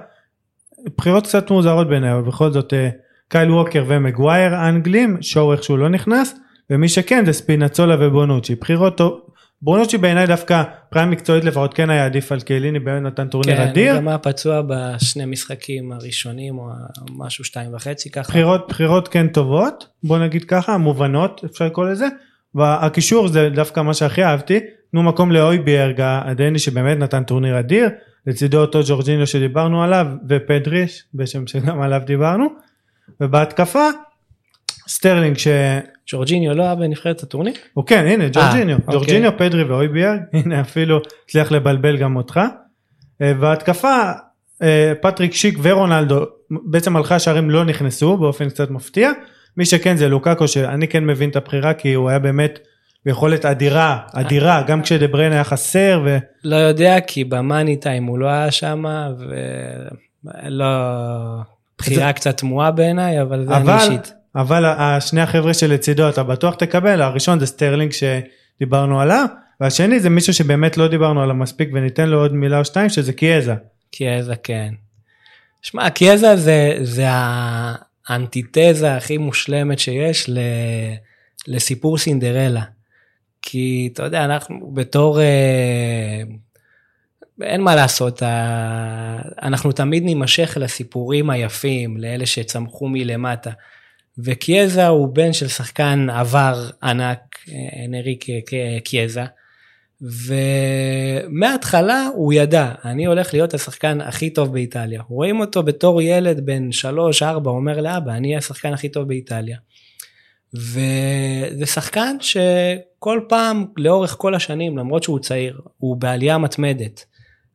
[0.98, 2.88] בחירות קצת מוזרות בעיניי, אבל בכל זאת אה,
[3.28, 6.34] קייל ווקר ומגווייר האנגלים, שואו איכשהו לא נכנס,
[6.70, 8.54] ומי שכן זה ספינצולה ובונוצ'י.
[8.54, 9.00] בחירות
[9.64, 13.56] טוב, בונוצ'י בעיניי דווקא פריים מקצועית לפחות כן היה עדיף על קייליני, באמת נתן טורניר
[13.56, 13.84] כן, אדיר.
[13.84, 16.68] כן, הוא גם היה פצוע בשני משחקים הראשונים או
[17.16, 18.28] משהו שתיים וחצי ככה.
[18.28, 22.06] בחירות, בחירות כן טובות, בוא נגיד ככה, מובנות אפשר לקרוא לזה.
[22.54, 27.88] והקישור זה דווקא מה שהכי אהבתי, תנו מקום לאויביארג הדני שבאמת נתן טורניר אדיר,
[28.26, 32.46] לצידו אותו ג'ורג'ינו שדיברנו עליו ופדרי שבשם שגם עליו דיברנו.
[33.20, 33.88] ובהתקפה
[34.90, 35.48] סטרלינג ש...
[36.12, 37.54] ג'ורג'יניו לא היה בנבחרת הטורניר?
[37.74, 38.94] הוא כן הנה ג'ורג'יניו, אה, אוקיי.
[38.94, 42.40] ג'ורג'יניו פדרי ואויביארג, הנה אפילו הצליח לבלבל גם אותך.
[43.22, 44.10] אה, בהתקפה
[44.62, 49.10] אה, פטריק שיק ורונלדו בעצם מלכי השערים לא נכנסו באופן קצת מפתיע.
[49.56, 52.58] מי שכן זה לוקאקו שאני כן מבין את הבחירה כי הוא היה באמת
[53.04, 56.18] ביכולת אדירה אדירה גם כשדה בריינה היה חסר ו...
[56.44, 58.84] לא יודע כי ב money time הוא לא היה שם
[60.44, 60.66] ולא
[61.78, 64.19] בחירה קצת תמוהה בעיניי, אבל זה אני אישית.
[64.34, 69.26] אבל השני החבר'ה שלצידו אתה בטוח תקבל, הראשון זה סטרלינג שדיברנו עליו,
[69.60, 73.12] והשני זה מישהו שבאמת לא דיברנו עליו מספיק וניתן לו עוד מילה או שתיים שזה
[73.12, 73.54] קיאזה.
[73.90, 74.74] קיאזה כן.
[75.62, 77.04] שמע, קיאזה זה, זה
[78.08, 80.38] האנטיתזה הכי מושלמת שיש ל,
[81.48, 82.62] לסיפור סינדרלה.
[83.42, 85.20] כי אתה יודע, אנחנו בתור...
[85.20, 86.22] אה,
[87.42, 88.22] אין מה לעשות,
[89.42, 93.50] אנחנו תמיד נימשך לסיפורים היפים, לאלה שצמחו מלמטה.
[94.24, 97.18] וקיאזה הוא בן של שחקן עבר ענק,
[97.48, 98.24] אה, אנריק
[98.84, 99.24] קיאזה,
[100.02, 105.02] ומההתחלה הוא ידע, אני הולך להיות השחקן הכי טוב באיטליה.
[105.08, 106.68] רואים אותו בתור ילד בן
[107.20, 109.58] 3-4, אומר לאבא, אני השחקן הכי טוב באיטליה.
[110.54, 117.04] וזה שחקן שכל פעם, לאורך כל השנים, למרות שהוא צעיר, הוא בעלייה מתמדת.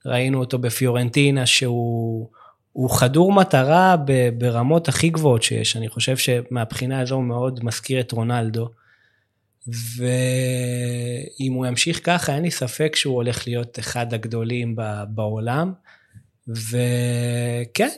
[0.05, 2.29] ראינו אותו בפיורנטינה שהוא
[2.75, 3.95] הוא חדור מטרה
[4.37, 8.69] ברמות הכי גבוהות שיש, אני חושב שמבחינה הזו הוא מאוד מזכיר את רונלדו.
[9.67, 14.75] ואם הוא ימשיך ככה, אין לי ספק שהוא הולך להיות אחד הגדולים
[15.07, 15.73] בעולם.
[16.47, 17.89] וכן,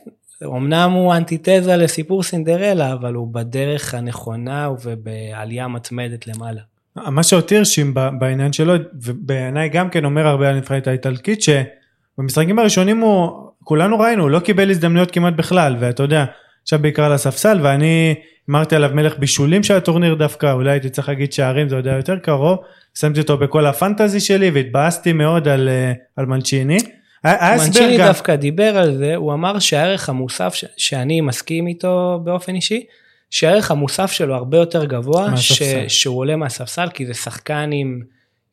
[0.43, 6.61] אמנם הוא אנטיתזה לסיפור סינדרלה, אבל הוא בדרך הנכונה ובעלייה מתמדת למעלה.
[6.95, 12.99] מה שאותי הרשים בעניין שלו, ובעיניי גם כן אומר הרבה על הנבחרת האיטלקית, שבמשחקים הראשונים
[12.99, 16.25] הוא, כולנו ראינו, הוא לא קיבל הזדמנויות כמעט בכלל, ואתה יודע,
[16.63, 18.15] עכשיו בעיקר על הספסל, ואני
[18.49, 21.97] אמרתי עליו מלך בישולים של הטורניר דווקא, אולי הייתי צריך להגיד שערים, זה עוד היה
[21.97, 22.59] יותר קרוב,
[22.99, 26.77] שמתי אותו בכל הפנטזי שלי, והתבאסתי מאוד על, אה, על מנצ'יני.
[27.25, 32.55] מנצ'יני גם, דווקא דיבר על זה, הוא אמר שהערך המוסף, ש- שאני מסכים איתו באופן
[32.55, 32.85] אישי,
[33.29, 35.61] שהערך המוסף שלו הרבה יותר גבוה, ש.
[35.87, 38.01] שהוא עולה מהספסל, כי זה שחקן עם,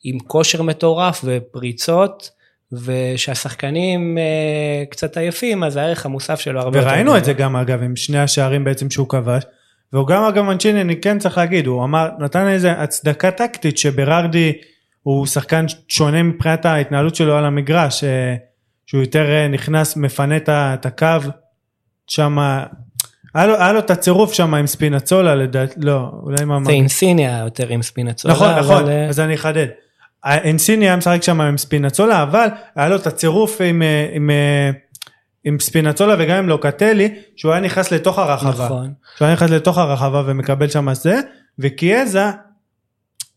[0.05, 2.31] עם כושר מטורף ופריצות,
[2.73, 6.89] ושהשחקנים אה, קצת עייפים, אז הערך המוסף שלו הרבה יותר.
[6.89, 9.43] וראינו את זה גם אגב עם שני השערים בעצם שהוא כבש.
[9.93, 14.53] והוא גם אגב מנצ'יני אני כן צריך להגיד הוא אמר נתן איזה הצדקה טקטית שברארדי
[15.03, 18.35] הוא שחקן שונה מבחינת ההתנהלות שלו על המגרש אה,
[18.87, 21.31] שהוא יותר אה, נכנס מפנה את הקו
[22.07, 22.39] שם
[23.35, 27.39] היה לו, היה לו את הצירוף שם עם ספינצולה לדעת לא אולי מה זה אינסיניה
[27.45, 28.35] יותר עם ספינצולה.
[28.35, 29.67] נכון אבל, נכון אז אני אחדד.
[30.25, 32.47] אנסיני היה משחק שם עם ספינצולה אבל
[32.77, 34.70] היה לו את הצירוף עם, אה, עם, אה,
[35.45, 38.64] עם ספינצולה וגם עם לוקטלי שהוא היה נכנס לתוך הרחבה.
[38.64, 38.93] נכון.
[39.16, 41.20] שהוא היה נכנס לתוך הרחבה ומקבל שם זה
[41.59, 42.25] וקיאזה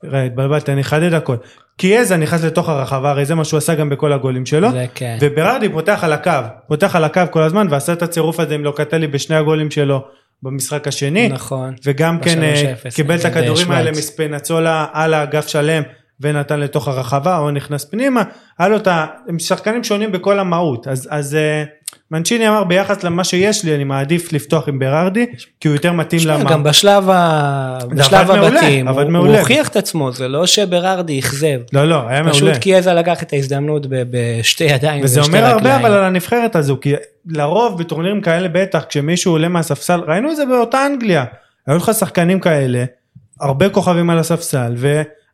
[0.04, 1.36] ראה התבלבלתי אני אחדד הכל
[1.78, 5.18] קיאזה נכנס לתוך הרחבה הרי זה מה שהוא עשה גם בכל הגולים שלו זה כן.
[5.22, 6.32] וברארדי פותח על הקו
[6.68, 10.06] פותח על הקו כל הזמן ועשה את הצירוף הזה עם לוקטלי בשני הגולים שלו
[10.44, 11.74] במשחק השני נכון.
[11.86, 13.98] וגם כן אה, ב-3-0, קיבל את הכדורים האלה שווייץ.
[13.98, 15.84] מספינצולה על האגף שלם
[16.22, 18.24] ונתן לתוך הרחבה או נכנס פנימה
[18.60, 19.06] היה לו את ה...
[19.28, 21.64] הם שחקנים שונים בכל המהות אז אז אה,
[22.12, 25.26] מנצ'יני אמר ביחס למה שיש לי אני מעדיף לפתוח עם ברארדי
[25.60, 27.78] כי הוא יותר מתאים למה גם בשלב, ה...
[27.90, 29.32] בשלב מעולה, הבתים, עבד הוא, מעולה.
[29.32, 31.60] הוא הוכיח את עצמו, זה לא שברארדי אכזב.
[31.74, 35.56] לא לא היה פשוט מעולה קיאזה לקח את ההזדמנות ב- בשתי ידיים וזה אומר הרבה
[35.58, 35.86] רגליים.
[35.86, 36.94] אבל על הנבחרת הזו כי
[37.28, 41.26] לרוב בטורנירים כאלה בטח כשמישהו עולה מהספסל ראינו את זה באותה אנגליה
[41.68, 42.86] היו לך שחקנים כאלה
[43.42, 44.74] הרבה כוכבים על הספסל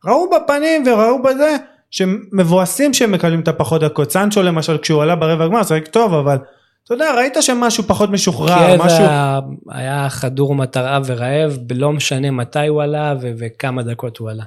[0.06, 1.58] וראו בפנים וראו בזה
[1.92, 6.38] שמבואסים שהם מקבלים את הפחות דקות סנצ'ו למשל כשהוא עלה ברבע הגמר שיחק טוב אבל
[6.86, 9.06] אתה יודע ראית שמשהו פחות משוחרר משהו
[9.70, 14.44] היה חדור מטרה ורעב, לא משנה מתי הוא עלה ו- וכמה דקות הוא עלה.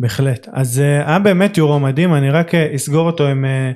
[0.00, 3.72] בהחלט אז אה, היה באמת יורו מדהים אני רק אה, אסגור אותו עם אה,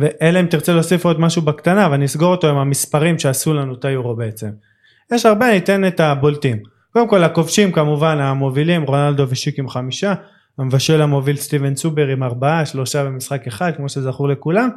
[0.00, 3.74] ואלא אם תרצה להוסיף עוד משהו בקטנה אבל אני אסגור אותו עם המספרים שעשו לנו
[3.74, 4.50] את היורו בעצם.
[5.12, 10.14] יש הרבה ניתן את הבולטים קודם כל הכובשים כמובן המובילים רונלדו ושיק עם חמישה
[10.58, 14.68] המבשל המוביל סטיבן צובר עם ארבעה שלושה במשחק אחד כמו שזכור לכולם.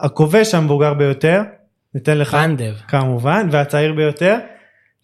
[0.00, 1.42] הכובש המבוגר ביותר
[1.94, 4.38] ניתן לך פנדב, כמובן והצעיר ביותר.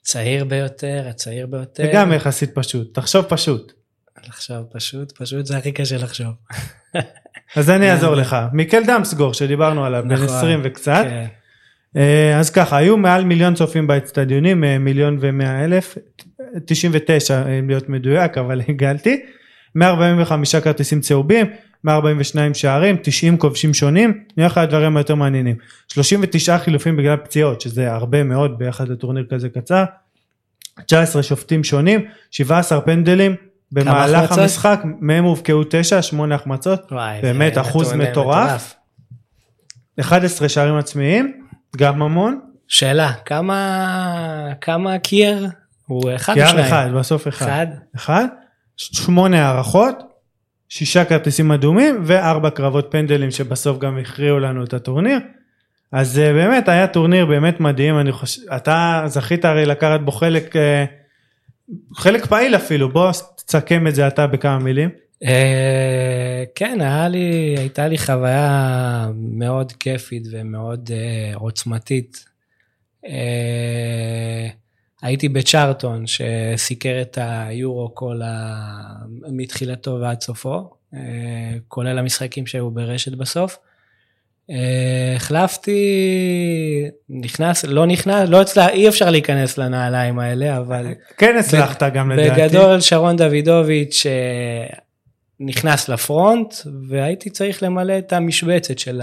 [0.02, 1.84] צעיר ביותר, הצעיר ביותר.
[1.88, 2.94] וגם יחסית פשוט.
[2.94, 3.72] תחשוב פשוט.
[4.28, 6.32] לחשוב פשוט, פשוט זה הכי קשה לחשוב.
[7.56, 8.36] אז אני אעזור לך.
[8.52, 11.04] מיקל דמסגור שדיברנו עליו בן נכון, 20 וקצת.
[11.04, 11.26] כן.
[11.96, 15.98] אה, אז ככה היו מעל מיליון צופים באצטדיונים אה, מיליון ומאה אלף
[16.64, 19.22] 99 אם להיות מדויק אבל הגלתי
[19.74, 21.46] 145 כרטיסים צהובים
[21.84, 25.56] 142 שערים 90 כובשים שונים נראה לך הדברים היותר מעניינים
[25.88, 29.84] 39 חילופים בגלל פציעות שזה הרבה מאוד ביחד לטורניר כזה קצר
[30.86, 33.36] 19 שופטים שונים 17 פנדלים
[33.72, 34.38] במהלך החמצות?
[34.38, 38.74] המשחק מהם הובקעו 9 8 החמצות וואי, באמת, זה אחוז מטורף.
[40.00, 41.46] 11 שערים עצמיים
[41.76, 45.46] גם המון שאלה, כמה, כמה קייר?
[45.90, 46.66] הוא אחד או שניים?
[46.66, 47.66] אחד בסוף אחד אחד?
[47.96, 48.26] אחד
[48.76, 50.02] שמונה הערכות
[50.68, 55.18] שישה כרטיסים אדומים וארבע קרבות פנדלים שבסוף גם הכריעו לנו את הטורניר
[55.92, 60.56] אז אה, באמת היה טורניר באמת מדהים, אני חושב, אתה זכית הרי לקחת בו חלק,
[60.56, 60.84] אה,
[61.94, 63.10] חלק פעיל אפילו, בוא
[63.46, 64.90] תסכם את זה אתה בכמה מילים.
[65.24, 70.90] אה, כן, היה לי, הייתה לי חוויה מאוד כיפית ומאוד
[71.34, 72.24] עוצמתית.
[75.02, 78.54] הייתי בצ'ארטון שסיקר את היורו כל ה...
[79.32, 80.96] מתחילתו ועד סופו, uh,
[81.68, 83.58] כולל המשחקים שהיו ברשת בסוף.
[84.50, 84.52] Uh,
[85.16, 85.80] החלפתי,
[87.08, 90.86] נכנס, לא נכנס, לא הצלח, אי אפשר להיכנס לנעליים האלה, אבל...
[91.16, 92.42] כן הצלחת גם לדעתי.
[92.42, 94.06] בגדול שרון דוידוביץ'
[95.40, 96.54] נכנס לפרונט
[96.88, 99.00] והייתי צריך למלא את המשבצת של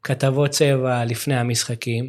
[0.00, 2.08] הכתבות צבע לפני המשחקים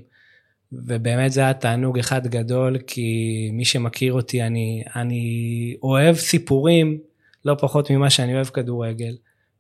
[0.72, 6.98] ובאמת זה היה תענוג אחד גדול כי מי שמכיר אותי אני, אני אוהב סיפורים
[7.46, 9.16] לא פחות ממה שאני אוהב כדורגל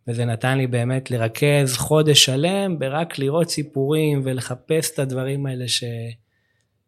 [0.08, 5.84] וזה נתן לי באמת לרכז חודש שלם ברק לראות סיפורים ולחפש את הדברים האלה ש,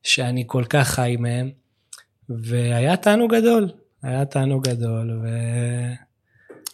[0.03, 1.49] שאני כל כך חי מהם
[2.29, 3.69] והיה תענוג גדול
[4.03, 5.19] היה תענוג גדול.
[5.23, 5.27] ו...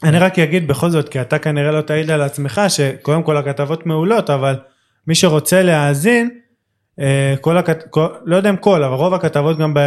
[0.03, 3.85] אני רק אגיד בכל זאת, כי אתה כנראה לא תעיד על עצמך, שקודם כל הכתבות
[3.85, 4.55] מעולות, אבל
[5.07, 6.39] מי שרוצה להאזין,
[7.41, 7.83] כל הכת...
[7.89, 8.07] כל...
[8.25, 9.79] לא יודע אם כל, אבל רוב הכתבות גם ב...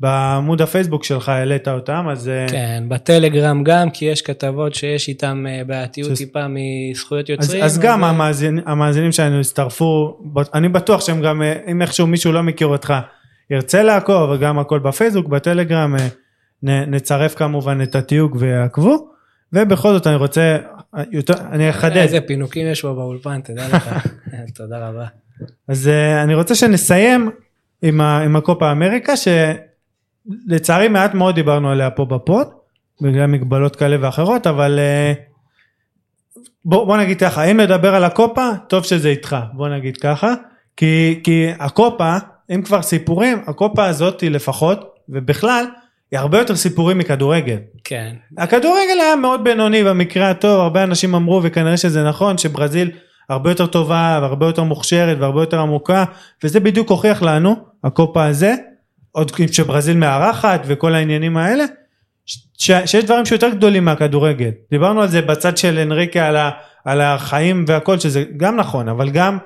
[0.00, 2.28] בעמוד הפייסבוק שלך העלית אותם, אז...
[2.28, 6.18] אה, כן, בטלגרם גם, כי יש כתבות שיש איתם אה, בעייתיות ש...
[6.18, 7.64] טיפה מזכויות יוצרים.
[7.64, 10.18] אז, אז גם המאזינים, המאזינים שלנו הצטרפו,
[10.54, 12.94] אני בטוח שהם גם, אם איכשהו מישהו לא מכיר אותך,
[13.50, 15.96] ירצה לעקוב, וגם הכל בפייסבוק, בטלגרם,
[16.62, 19.08] נצרף כמובן את התיוג ויעקבו.
[19.52, 20.58] ובכל זאת אני רוצה,
[21.10, 21.96] יותר, אני אחדד.
[21.96, 24.08] איזה פינוקים יש פה באולפן, תדע לך.
[24.56, 25.06] תודה רבה.
[25.68, 27.30] אז uh, אני רוצה שנסיים
[27.82, 32.48] עם, ה, עם הקופה אמריקה, שלצערי מעט מאוד דיברנו עליה פה בפוד,
[33.00, 35.18] בגלל מגבלות כאלה ואחרות, אבל uh,
[36.64, 40.34] בוא, בוא נגיד ככה, אם נדבר על הקופה, טוב שזה איתך, בוא נגיד ככה,
[40.76, 42.16] כי, כי הקופה,
[42.54, 45.64] אם כבר סיפורים, הקופה הזאתי לפחות, ובכלל,
[46.10, 47.58] היא הרבה יותר סיפורים מכדורגל.
[47.84, 48.14] כן.
[48.38, 52.90] הכדורגל היה מאוד בינוני במקרה הטוב, הרבה אנשים אמרו וכנראה שזה נכון שברזיל
[53.28, 56.04] הרבה יותר טובה והרבה יותר מוכשרת והרבה יותר עמוקה
[56.44, 58.54] וזה בדיוק הוכיח לנו הקופה הזה
[59.12, 61.64] עוד שברזיל מארחת וכל העניינים האלה
[62.26, 66.50] ש, שיש דברים שיותר גדולים מהכדורגל דיברנו על זה בצד של אנריקה על, ה,
[66.84, 69.38] על החיים והכל שזה גם נכון אבל גם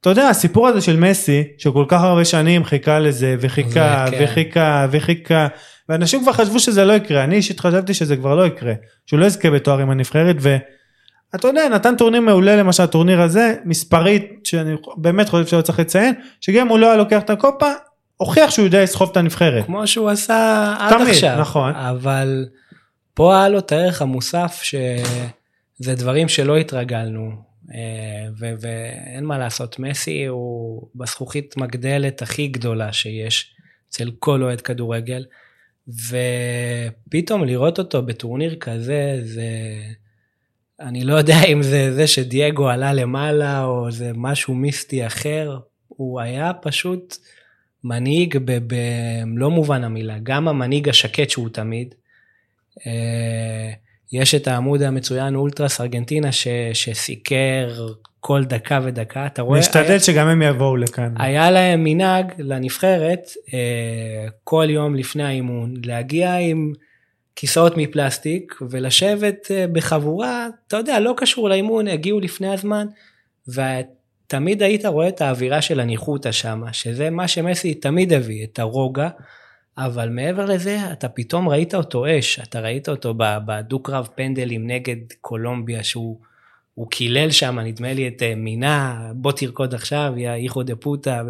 [0.00, 4.18] אתה יודע הסיפור הזה של מסי שכל כך הרבה שנים חיכה לזה וחיכה כן.
[4.24, 5.46] וחיכה וחיכה
[5.88, 8.72] ואנשים כבר חשבו שזה לא יקרה, אני אישית חשבתי שזה כבר לא יקרה,
[9.06, 10.36] שהוא לא יזכה בתואר עם הנבחרת
[11.32, 16.14] ואתה יודע נתן טורניר מעולה למשל הטורניר הזה מספרית שאני באמת חושב שלא צריך לציין
[16.40, 17.72] שגם אם הוא לא היה לוקח את הקופה
[18.16, 19.66] הוכיח שהוא יודע לסחוב את הנבחרת.
[19.66, 21.40] כמו שהוא עשה עד תמיד, עכשיו.
[21.40, 21.74] נכון.
[21.74, 22.46] אבל
[23.14, 27.30] פה היה לו את הערך המוסף שזה דברים שלא התרגלנו
[27.74, 28.28] אה,
[28.60, 33.54] ואין מה לעשות מסי הוא בזכוכית מגדלת הכי גדולה שיש
[33.88, 35.24] אצל כל אוהד כדורגל.
[35.88, 39.42] ופתאום לראות אותו בטורניר כזה, זה...
[40.80, 45.58] אני לא יודע אם זה זה שדייגו עלה למעלה או זה משהו מיסטי אחר,
[45.88, 47.16] הוא היה פשוט
[47.84, 51.94] מנהיג במלוא מובן המילה, גם המנהיג השקט שהוא תמיד.
[52.86, 53.72] אה,
[54.12, 57.86] יש את העמוד המצוין אולטרס ארגנטינה ש, שסיקר
[58.20, 59.58] כל דקה ודקה, אתה רואה...
[59.58, 61.14] נשתדל היה, שגם הם יבואו לכאן.
[61.18, 63.20] היה להם מנהג לנבחרת
[63.54, 66.72] אה, כל יום לפני האימון, להגיע עם
[67.40, 72.86] כיסאות מפלסטיק ולשבת אה, בחבורה, אתה יודע, לא קשור לאימון, הגיעו לפני הזמן,
[73.48, 79.08] ותמיד היית רואה את האווירה של הניחותא שמה, שזה מה שמסי תמיד הביא, את הרוגע.
[79.78, 85.84] אבל מעבר לזה, אתה פתאום ראית אותו אש, אתה ראית אותו בדו-קרב פנדלים נגד קולומביה,
[85.84, 86.20] שהוא
[86.74, 91.22] הוא קילל שם, נדמה לי, את אה, מינה, בוא תרקוד עכשיו, יא איכו דה פוטה.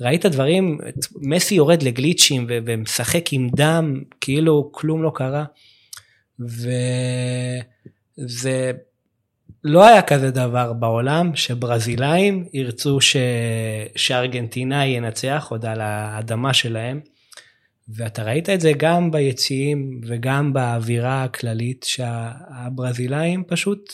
[0.00, 0.78] ראית דברים,
[1.16, 5.44] מסי יורד לגליצ'ים ומשחק עם דם, כאילו כלום לא קרה.
[8.18, 8.72] וזה
[9.64, 13.16] לא היה כזה דבר בעולם שברזילאים ירצו ש...
[13.96, 17.00] שארגנטינאי ינצח עוד על האדמה שלהם.
[17.88, 23.92] ואתה ראית את זה גם ביציעים וגם באווירה הכללית שהברזילאים פשוט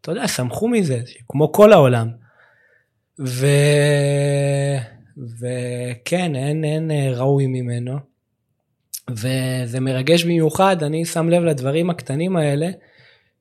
[0.00, 2.08] אתה יודע, שמחו מזה, כמו כל העולם.
[3.20, 3.46] ו...
[5.16, 7.98] וכן, אין, אין אה, ראוי ממנו.
[9.10, 12.68] וזה מרגש במיוחד, אני שם לב לדברים הקטנים האלה,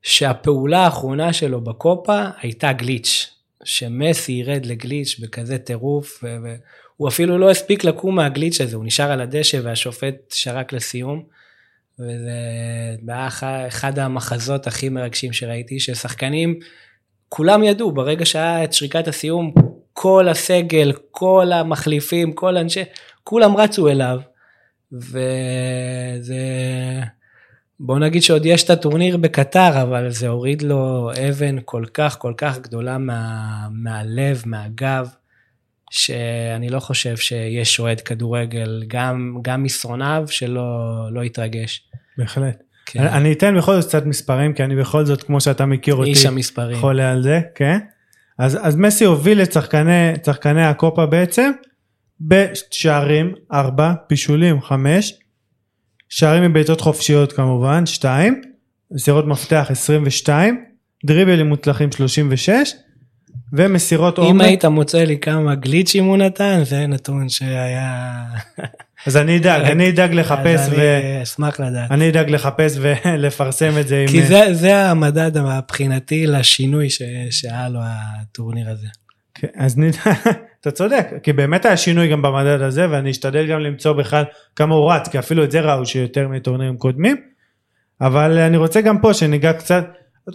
[0.02, 3.32] שהפעולה האחרונה שלו בקופה הייתה גליץ',
[3.64, 9.22] שמסי ירד לגליץ' בכזה טירוף, והוא אפילו לא הספיק לקום מהגליץ' הזה, הוא נשאר על
[9.22, 11.24] הדשא והשופט שרק לסיום.
[12.00, 12.32] וזה
[13.08, 13.28] היה
[13.68, 16.60] אחד המחזות הכי מרגשים שראיתי, ששחקנים,
[17.30, 19.54] כולם ידעו, ברגע שהיה את שריקת הסיום,
[19.98, 22.84] כל הסגל, כל המחליפים, כל אנשי,
[23.24, 24.20] כולם רצו אליו.
[24.92, 26.36] וזה,
[27.80, 32.34] בוא נגיד שעוד יש את הטורניר בקטר, אבל זה הוריד לו אבן כל כך כל
[32.38, 35.08] כך גדולה מה, מהלב, מהגב,
[35.92, 40.64] שאני לא חושב שיש אוהד כדורגל, גם, גם מסרוניו, שלא
[41.12, 41.90] לא יתרגש.
[42.18, 42.64] בהחלט.
[42.86, 43.00] כן.
[43.00, 46.10] אני, אני אתן בכל זאת קצת מספרים, כי אני בכל זאת, כמו שאתה מכיר אותי,
[46.10, 46.78] איש המספרים.
[46.78, 47.78] חולה על זה, כן?
[48.38, 51.52] אז, אז מסי הוביל את שחקני, שחקני הקופה בעצם,
[52.22, 55.14] בשערים 4, פישולים 5,
[56.10, 58.42] שערים מבעיטות חופשיות כמובן 2,
[58.92, 60.66] מסירות מפתח 22,
[61.06, 62.74] דריבלים מוצלחים 36,
[63.54, 64.30] ומסירות עומק.
[64.30, 68.24] אם היית מוצא לי כמה גליצ'ים הוא נתן, זה נתון שהיה...
[69.08, 70.74] אז אני אדאג, אני אדאג לחפש ו...
[70.74, 71.92] אני אשמח לדעת.
[71.92, 74.06] אני אדאג לחפש ולפרסם את זה.
[74.08, 74.26] כי עם...
[74.26, 77.02] זה, זה המדד מבחינתי לשינוי ש...
[77.32, 78.88] שהיה לו הטורניר הזה.
[79.34, 80.00] כן, אז נדע,
[80.62, 84.24] אתה צודק, כי באמת היה שינוי גם במדד הזה, ואני אשתדל גם למצוא בכלל
[84.56, 87.18] כמה הוא רץ, כי אפילו את זה ראו שיותר מטורנירים קודמים,
[88.02, 89.86] אבל אני רוצה גם פה שניגע קצת,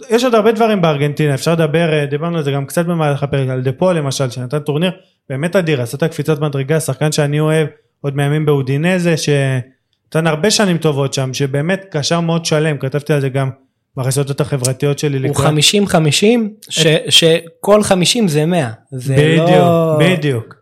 [0.09, 3.61] יש עוד הרבה דברים בארגנטינה, אפשר לדבר, דיברנו על זה גם קצת במהלך הפרק, על
[3.61, 4.91] דפו למשל, שנתן טורניר
[5.29, 7.67] באמת אדיר, עשתה קפיצת מדרגה, שחקן שאני אוהב,
[8.01, 13.29] עוד מימים באודינזה, שנתן הרבה שנים טובות שם, שבאמת קשר מאוד שלם, כתבתי על זה
[13.29, 13.49] גם
[13.95, 15.27] ברשתות החברתיות שלי.
[15.27, 16.71] הוא 50-50,
[17.09, 18.69] שכל 50 זה 100.
[18.91, 19.97] זה בדיוק, לא...
[19.99, 20.55] בדיוק.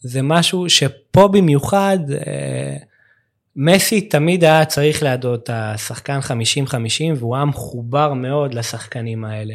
[0.00, 2.76] זה משהו שפה במיוחד, אה,
[3.60, 6.72] מסי תמיד היה צריך לידו את השחקן 50-50,
[7.16, 9.54] והוא היה מחובר מאוד לשחקנים האלה.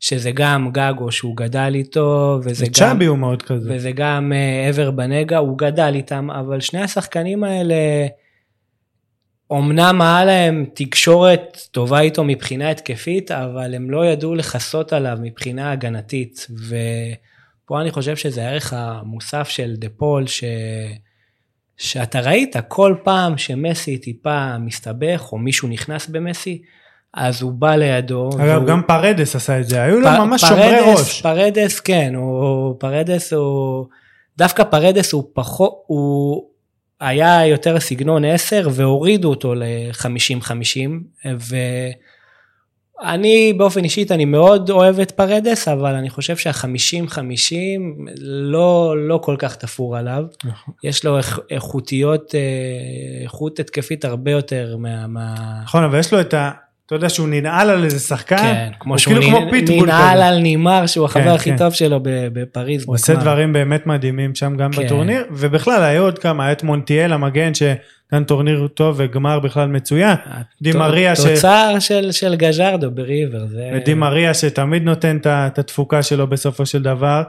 [0.00, 2.72] שזה גם גגו שהוא גדל איתו, וזה גם...
[2.72, 3.70] צ'אבי הוא מאוד כזה.
[3.74, 4.32] וזה גם
[4.70, 7.74] אבר אה, בנגה, הוא גדל איתם, אבל שני השחקנים האלה...
[9.52, 15.72] אמנם היה להם תקשורת טובה איתו מבחינה התקפית, אבל הם לא ידעו לכסות עליו מבחינה
[15.72, 16.46] הגנתית.
[16.50, 20.44] ופה אני חושב שזה הערך המוסף של דה פול, ש...
[21.78, 26.62] שאתה ראית כל פעם שמסי טיפה מסתבך, או מישהו נכנס במסי,
[27.14, 28.30] אז הוא בא לידו.
[28.34, 28.68] אגב, והוא...
[28.68, 31.22] גם פרדס עשה את זה, היו לו ממש שומרי ראש.
[31.22, 33.86] פרדס, כן, הוא, פרדס הוא,
[34.38, 36.44] דווקא פרדס הוא פחות, הוא,
[37.00, 41.26] היה יותר סגנון 10 והורידו אותו ל-50-50
[43.02, 47.54] ואני באופן אישית אני מאוד אוהב את פרדס אבל אני חושב שה-50-50
[48.20, 50.22] לא, לא כל כך תפור עליו.
[50.44, 50.74] נכון.
[50.84, 51.18] יש לו
[51.50, 52.40] איכותיות, אה,
[53.22, 55.34] איכות התקפית הרבה יותר מה...
[55.62, 56.50] נכון אבל יש לו את ה...
[56.86, 59.66] אתה יודע שהוא ננעל על איזה שחקן, כן, כמו שהוא כאילו נ...
[59.66, 61.56] כמו ננעל על נימר שהוא החבר כן, הכי כן.
[61.56, 62.84] טוב שלו בפריז.
[62.86, 64.86] הוא עושה דברים באמת מדהימים שם גם כן.
[64.86, 67.54] בטורניר, ובכלל היו עוד כמה, היה את מונטיאל המגן
[68.10, 70.16] שנתן טורניר טוב וגמר בכלל מצוין.
[70.62, 71.20] דימריה ש...
[71.20, 73.46] תוצר של, של גז'רדו בריבר.
[73.46, 73.70] זה...
[73.74, 77.22] ודימריה שתמיד נותן את התפוקה שלו בסופו של דבר.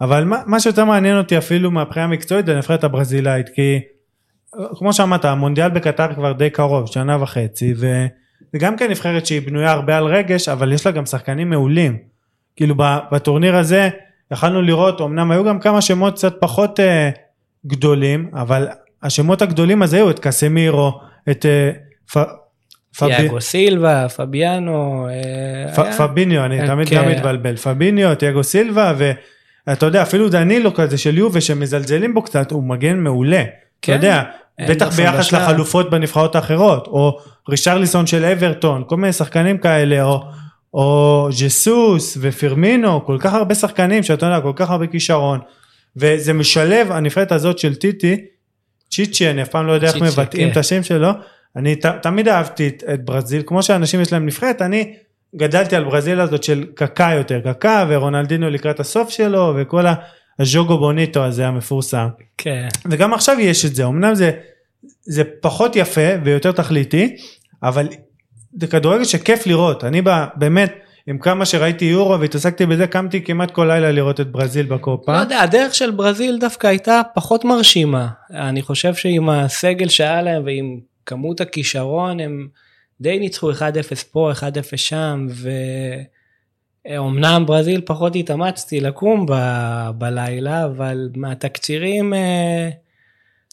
[0.00, 3.80] אבל מה, מה שיותר מעניין אותי אפילו מהבחינה המקצועית זה הנבחרת הברזילאית, כי
[4.74, 8.06] כמו שאמרת המונדיאל בקטר כבר די קרוב, שנה וחצי, ו...
[8.52, 11.98] זה גם כן נבחרת שהיא בנויה הרבה על רגש, אבל יש לה גם שחקנים מעולים.
[12.56, 12.74] כאילו
[13.12, 13.88] בטורניר הזה
[14.32, 17.10] יכלנו לראות, אמנם היו גם כמה שמות קצת פחות אה,
[17.66, 18.68] גדולים, אבל
[19.02, 21.00] השמות הגדולים אז היו את קסמירו,
[21.30, 21.70] את אה,
[22.12, 22.18] פ...
[22.98, 25.08] תיאגו סילבה, פביאנו.
[25.76, 27.56] אה, פביניו, אני תמיד גם מתבלבל.
[27.56, 28.94] פביניו, תיאגו סילבה,
[29.66, 33.42] ואתה יודע, אפילו דנילו כזה של יובה שמזלזלים בו קצת, הוא מגן מעולה.
[33.80, 34.22] אתה יודע,
[34.60, 40.24] בטח ביחס לחלופות בנבחרות האחרות, או רישרליסון של אברטון, כל מיני שחקנים כאלה, או,
[40.74, 45.40] או ג'סוס ופירמינו, כל כך הרבה שחקנים שאתה יודע, כל כך הרבה כישרון,
[45.96, 48.16] וזה משלב, הנבחרת הזאת של טיטי,
[48.92, 50.52] צ'יצ'י, אני אף פעם לא יודע איך מבטאים כן.
[50.52, 51.10] את השם שלו,
[51.56, 54.94] אני ת, תמיד אהבתי את, את ברזיל, כמו שאנשים יש להם נבחרת, אני
[55.36, 59.86] גדלתי על ברזיל הזאת של קקה יותר, קקה ורונלדינו לקראת הסוף שלו, וכל.
[60.38, 62.08] הז'וגו בוניטו הזה המפורסם.
[62.38, 62.68] כן.
[62.90, 64.30] וגם עכשיו יש את זה, אמנם זה,
[65.02, 67.16] זה פחות יפה ויותר תכליתי,
[67.62, 67.88] אבל
[68.60, 70.74] זה כדורגל שכיף לראות, אני בא, באמת,
[71.06, 75.12] עם כמה שראיתי יורו והתעסקתי בזה, קמתי כמעט כל לילה לראות את ברזיל בקופה.
[75.12, 78.08] לא יודע, הדרך של ברזיל דווקא הייתה פחות מרשימה.
[78.30, 82.48] אני חושב שעם הסגל שהיה להם ועם כמות הכישרון, הם
[83.00, 83.54] די ניצחו 1-0
[84.12, 85.50] פה, 1-0 שם, ו...
[86.88, 92.70] אמנם ברזיל פחות התאמצתי לקום ב- בלילה, אבל מהתקצירים אה,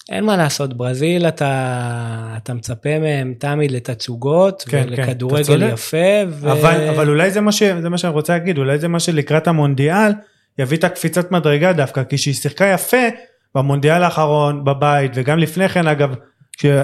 [0.10, 5.98] אין מה לעשות, ברזיל אתה, אתה מצפה מהם תמיד לתצוגות כן, כן ולכדורגל כן, יפה.
[6.30, 6.52] ו...
[6.52, 9.48] אבל, אבל אולי זה מה, ש, זה מה שאני רוצה להגיד, אולי זה מה שלקראת
[9.48, 10.12] המונדיאל
[10.60, 13.08] יביא את הקפיצת מדרגה דווקא, כי שהיא שיחקה יפה
[13.56, 16.16] במונדיאל האחרון בבית, וגם לפני כן אגב,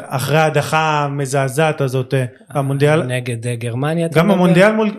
[0.07, 3.03] אחרי ההדחה המזעזעת הזאת, אה, המונדיאל...
[3.03, 4.07] נגד אה, גרמניה.
[4.13, 4.91] גם המונדיאל מול...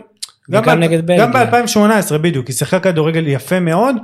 [0.51, 1.25] גם, ב- נגד בלגיה.
[1.25, 3.95] גם ב-2018 בדיוק, היא שיחקה כדורגל יפה מאוד,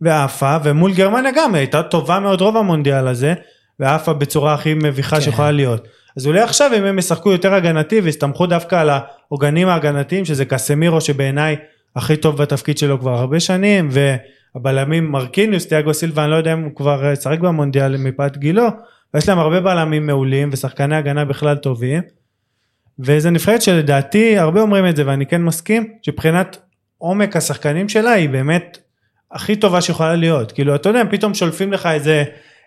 [0.00, 3.34] ועפה, ומול גרמניה גם היא הייתה טובה מאוד רוב המונדיאל הזה,
[3.80, 5.22] ועפה בצורה הכי מביכה כן.
[5.22, 5.88] שיכולה להיות.
[6.16, 11.00] אז אולי עכשיו אם הם ישחקו יותר הגנתי ויסתמכו דווקא על העוגנים ההגנתיים שזה קסמירו
[11.00, 11.56] שבעיניי
[11.96, 16.62] הכי טוב בתפקיד שלו כבר הרבה שנים והבלמים מרקיניוס, תיאגו סילבה אני לא יודע אם
[16.62, 18.66] הוא כבר אה, שחק במונדיאל מפאת גילו
[19.14, 22.02] ויש להם הרבה בלמים מעולים ושחקני הגנה בכלל טובים.
[22.98, 26.58] וזה נבחרת שלדעתי הרבה אומרים את זה ואני כן מסכים שמבחינת
[26.98, 28.78] עומק השחקנים שלה היא באמת
[29.32, 32.24] הכי טובה שיכולה להיות כאילו אתה יודע פתאום שולפים לך איזה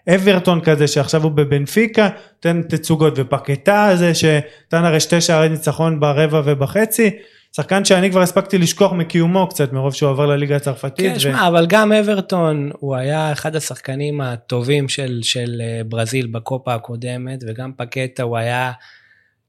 [0.10, 6.42] אברטון כזה שעכשיו הוא בבנפיקה תן תצוגות ופקטה הזה שנתן הרי שתי שערי ניצחון ברבע
[6.46, 7.10] ובחצי
[7.56, 11.14] שחקן שאני כבר הספקתי לשכוח מקיומו קצת מרוב שהוא עבר לליגה הצרפתית.
[11.14, 16.74] כן, שמע, אבל גם אברטון הוא היה אחד השחקנים הטובים של, של אה, ברזיל בקופה
[16.74, 18.72] הקודמת, וגם פקטה הוא היה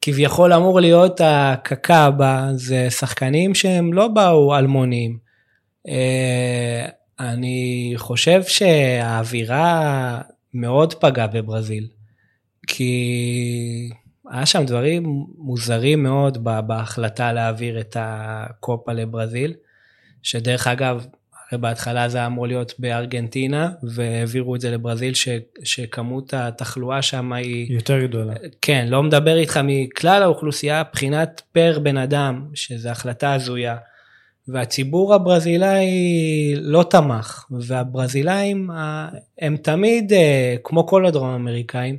[0.01, 5.19] כביכול אמור להיות הקקאבה, זה שחקנים שהם לא באו אלמונים.
[5.89, 6.87] אה,
[7.21, 10.21] אני חושב שהאווירה
[10.55, 11.89] מאוד פגעה בברזיל,
[12.67, 13.91] כי
[14.31, 19.55] היה שם דברים מוזרים מאוד בהחלטה להעביר את הקופה לברזיל,
[20.23, 21.07] שדרך אגב,
[21.51, 25.29] הרי בהתחלה זה היה אמור להיות בארגנטינה, והעבירו את זה לברזיל, ש,
[25.65, 28.35] שכמות התחלואה שם היא, יותר גדולה.
[28.63, 33.77] כן, לא מדבר איתך מכלל האוכלוסייה, בחינת פר בן אדם, שזו החלטה הזויה.
[34.49, 35.89] והציבור הברזילאי
[36.57, 38.71] לא תמך, והברזילאים
[39.39, 41.99] הם תמיד, אה, כמו כל הדרום אמריקאים,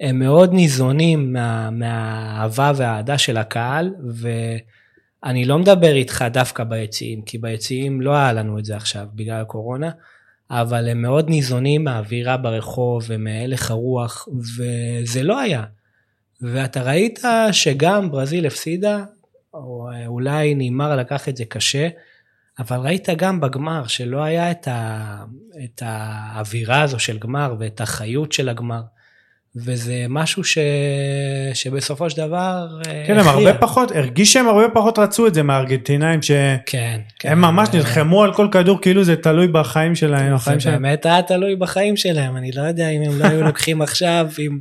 [0.00, 7.38] הם מאוד ניזונים מה, מהאהבה והאהדה של הקהל, ואני לא מדבר איתך דווקא ביציעים, כי
[7.38, 9.90] ביציעים לא היה לנו את זה עכשיו בגלל הקורונה,
[10.50, 15.64] אבל הם מאוד ניזונים מהאווירה ברחוב ומהלך הרוח, וזה לא היה.
[16.42, 17.18] ואתה ראית
[17.52, 19.04] שגם ברזיל הפסידה,
[19.54, 21.88] או אולי נאמר לקח את זה קשה,
[22.58, 25.24] אבל ראית גם בגמר שלא היה את, ה,
[25.64, 28.80] את האווירה הזו של גמר ואת החיות של הגמר.
[29.56, 30.58] וזה משהו ש...
[31.54, 33.28] שבסופו של דבר אה, כן, הם.
[33.28, 37.38] הרבה פחות, הרגיש שהם הרבה פחות רצו את זה מהארגנטינאים שהם כן, כן.
[37.38, 40.70] ממש אה, נלחמו על כל כדור כאילו זה תלוי בחיים שלהם, זה.
[40.70, 44.58] באמת היה תלוי בחיים שלהם, אני לא יודע אם הם לא היו לוקחים עכשיו, אם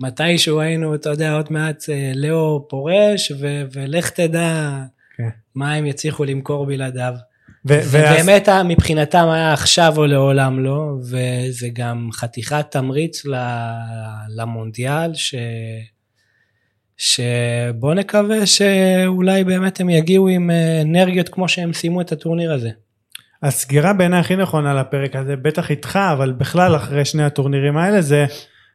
[0.00, 4.78] מתישהו היינו, אתה יודע, עוד מעט אה, לאו פורש, ו- ולך תדע
[5.16, 5.28] כן.
[5.54, 7.12] מה הם יצליחו למכור בלעדיו.
[7.68, 13.34] ו- ואז- ובאמת ה- מבחינתם היה עכשיו או לעולם לא, וזה גם חתיכת תמריץ ל-
[14.36, 15.34] למונדיאל, ש...
[16.96, 22.70] שבוא נקווה שאולי באמת הם יגיעו עם אה, אנרגיות כמו שהם סיימו את הטורניר הזה.
[23.42, 28.26] הסגירה בעיניי הכי נכונה לפרק הזה, בטח איתך, אבל בכלל אחרי שני הטורנירים האלה, זה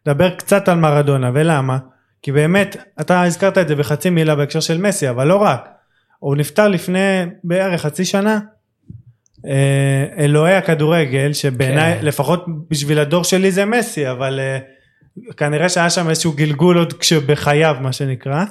[0.06, 1.78] לדבר קצת על מרדונה, ולמה?
[2.22, 5.70] כי באמת, אתה הזכרת את זה בחצי מילה בהקשר של מסי, אבל לא רק.
[6.20, 8.40] הוא נפטר לפני בערך חצי שנה.
[9.48, 12.06] אה, אלוהי הכדורגל, שבעיניי, כן.
[12.06, 14.60] לפחות בשביל הדור שלי זה מסי, אבל אה,
[15.38, 18.46] כנראה שהיה שם איזשהו גלגול עוד כשבחייו, מה שנקרא.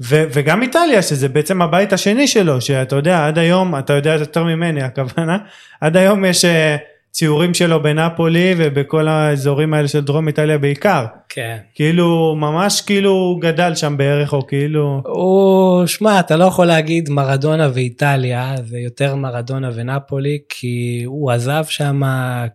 [0.00, 4.44] ו- וגם איטליה שזה בעצם הבית השני שלו שאתה יודע עד היום אתה יודע יותר
[4.44, 5.38] ממני הכוונה
[5.80, 6.76] עד היום יש אה,
[7.12, 11.06] ציורים שלו בנפולי ובכל האזורים האלה של דרום איטליה בעיקר.
[11.28, 11.56] כן.
[11.74, 17.68] כאילו ממש כאילו גדל שם בערך או כאילו הוא, שמע, אתה לא יכול להגיד מרדונה
[17.74, 22.02] ואיטליה, זה יותר מרדונה ונפולי, כי הוא עזב שם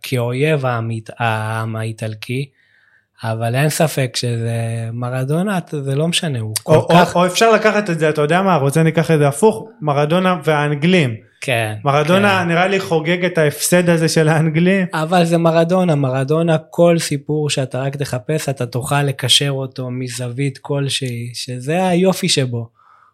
[0.04, 0.90] כאויב העם,
[1.20, 2.50] העם האיטלקי,
[3.24, 7.52] אבל אין ספק שזה מרדונה, זה לא משנה, הוא כל או, כך, או, או אפשר
[7.52, 8.56] לקחת את זה אתה יודע מה?
[8.56, 11.76] רוצה ניקח את זה הפוך מרדונה והאנגלים כן.
[11.84, 12.48] מרדונה כן.
[12.48, 17.82] נראה לי חוגג את ההפסד הזה של האנגלים אבל זה מרדונה, מרדונה כל סיפור שאתה
[17.82, 22.70] רק תחפש אתה תוכל לקשר אותו מזווית כלשהי, שזה היופי שבו.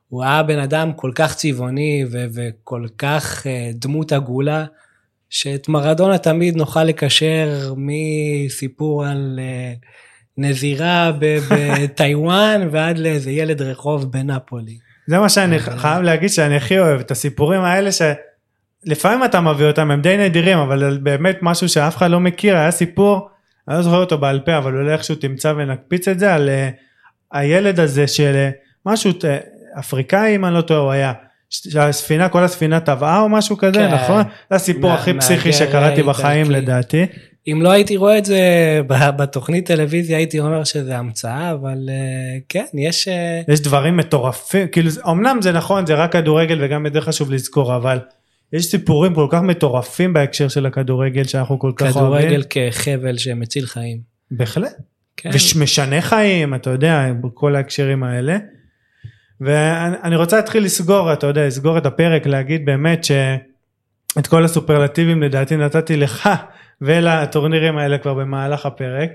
[0.09, 4.65] הוא היה בן אדם כל כך צבעוני ו- וכל כך אה, דמות עגולה,
[5.29, 9.73] שאת מרדונה תמיד נוכל לקשר מסיפור על אה,
[10.37, 14.77] נזירה בטיוואן ועד לאיזה ילד רחוב בנפולי.
[15.07, 19.91] זה מה שאני חייב להגיד שאני הכי אוהב את הסיפורים האלה שלפעמים אתה מביא אותם
[19.91, 23.29] הם די נדירים אבל באמת משהו שאף אחד לא מכיר היה סיפור
[23.67, 26.69] אני לא זוכר אותו בעל פה אבל אולי איכשהו תמצא ונקפיץ את זה על אה,
[27.31, 28.49] הילד הזה של אה,
[28.85, 29.37] משהו אה,
[29.79, 31.13] אפריקאי אם אני לא טועה הוא היה
[31.49, 33.93] שהספינה כל הספינה טבעה או משהו כזה כן.
[33.93, 36.51] נכון זה הסיפור הכי פסיכי מהגר שקראתי בחיים.
[36.51, 37.05] לדעתי
[37.47, 38.41] אם לא הייתי רואה את זה
[39.17, 43.07] בתוכנית טלוויזיה הייתי אומר שזה המצאה, אבל אה, כן, יש...
[43.07, 47.31] אה, יש דברים מטורפים כאילו אמנם זה נכון זה רק כדורגל וגם את זה חשוב
[47.31, 47.99] לזכור אבל
[48.53, 52.21] יש סיפורים כל כך מטורפים בהקשר של הכדורגל שאנחנו כל כך אוהבים.
[52.21, 53.99] כדורגל כחבל שמציל חיים.
[54.31, 54.73] בהחלט.
[55.17, 55.29] כן.
[55.55, 58.37] ומשנה חיים אתה יודע בכל ההקשרים האלה.
[59.41, 63.03] ואני רוצה להתחיל לסגור אתה יודע לסגור את הפרק להגיד באמת
[64.19, 66.29] את כל הסופרלטיבים לדעתי נתתי לך
[66.81, 69.09] ולטורנירים האלה כבר במהלך הפרק.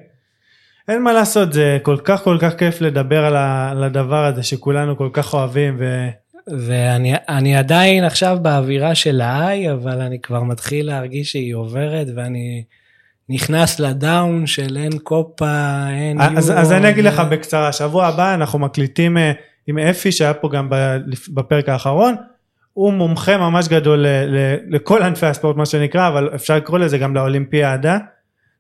[0.89, 4.43] אין מה לעשות זה כל כך כל כך כיף לדבר על, ה, על הדבר הזה
[4.43, 6.09] שכולנו כל כך אוהבים ו...
[6.51, 12.65] ואני אני עדיין עכשיו באווירה של האיי, אבל אני כבר מתחיל להרגיש שהיא עוברת ואני
[13.29, 16.61] נכנס לדאון של אין קופה, אין אז, יורו.
[16.61, 19.33] אז אני אגיד לך בקצרה, שבוע הבא אנחנו מקליטים אה,
[19.67, 20.69] עם אפי שהיה פה גם
[21.29, 22.15] בפרק האחרון,
[22.79, 26.99] הוא מומחה ממש גדול ל- ל- לכל ענפי הספורט מה שנקרא, אבל אפשר לקרוא לזה
[26.99, 27.99] גם לאולימפיאדה.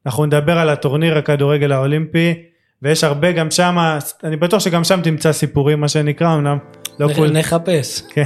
[0.06, 2.34] אנחנו נדבר על הטורניר הכדורגל האולימפי,
[2.82, 3.76] ויש הרבה גם שם,
[4.24, 6.58] אני בטוח שגם שם תמצא סיפורים מה שנקרא, אמנם
[7.00, 7.30] לא נ- כול...
[7.30, 8.02] נחפש.
[8.10, 8.24] כן.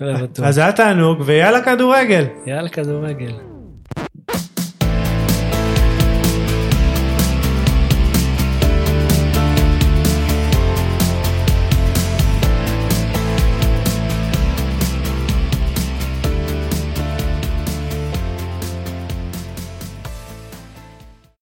[0.00, 0.14] לא.
[0.44, 2.24] אז היה תענוג ויאללה כדורגל.
[2.46, 3.32] יאללה כדורגל.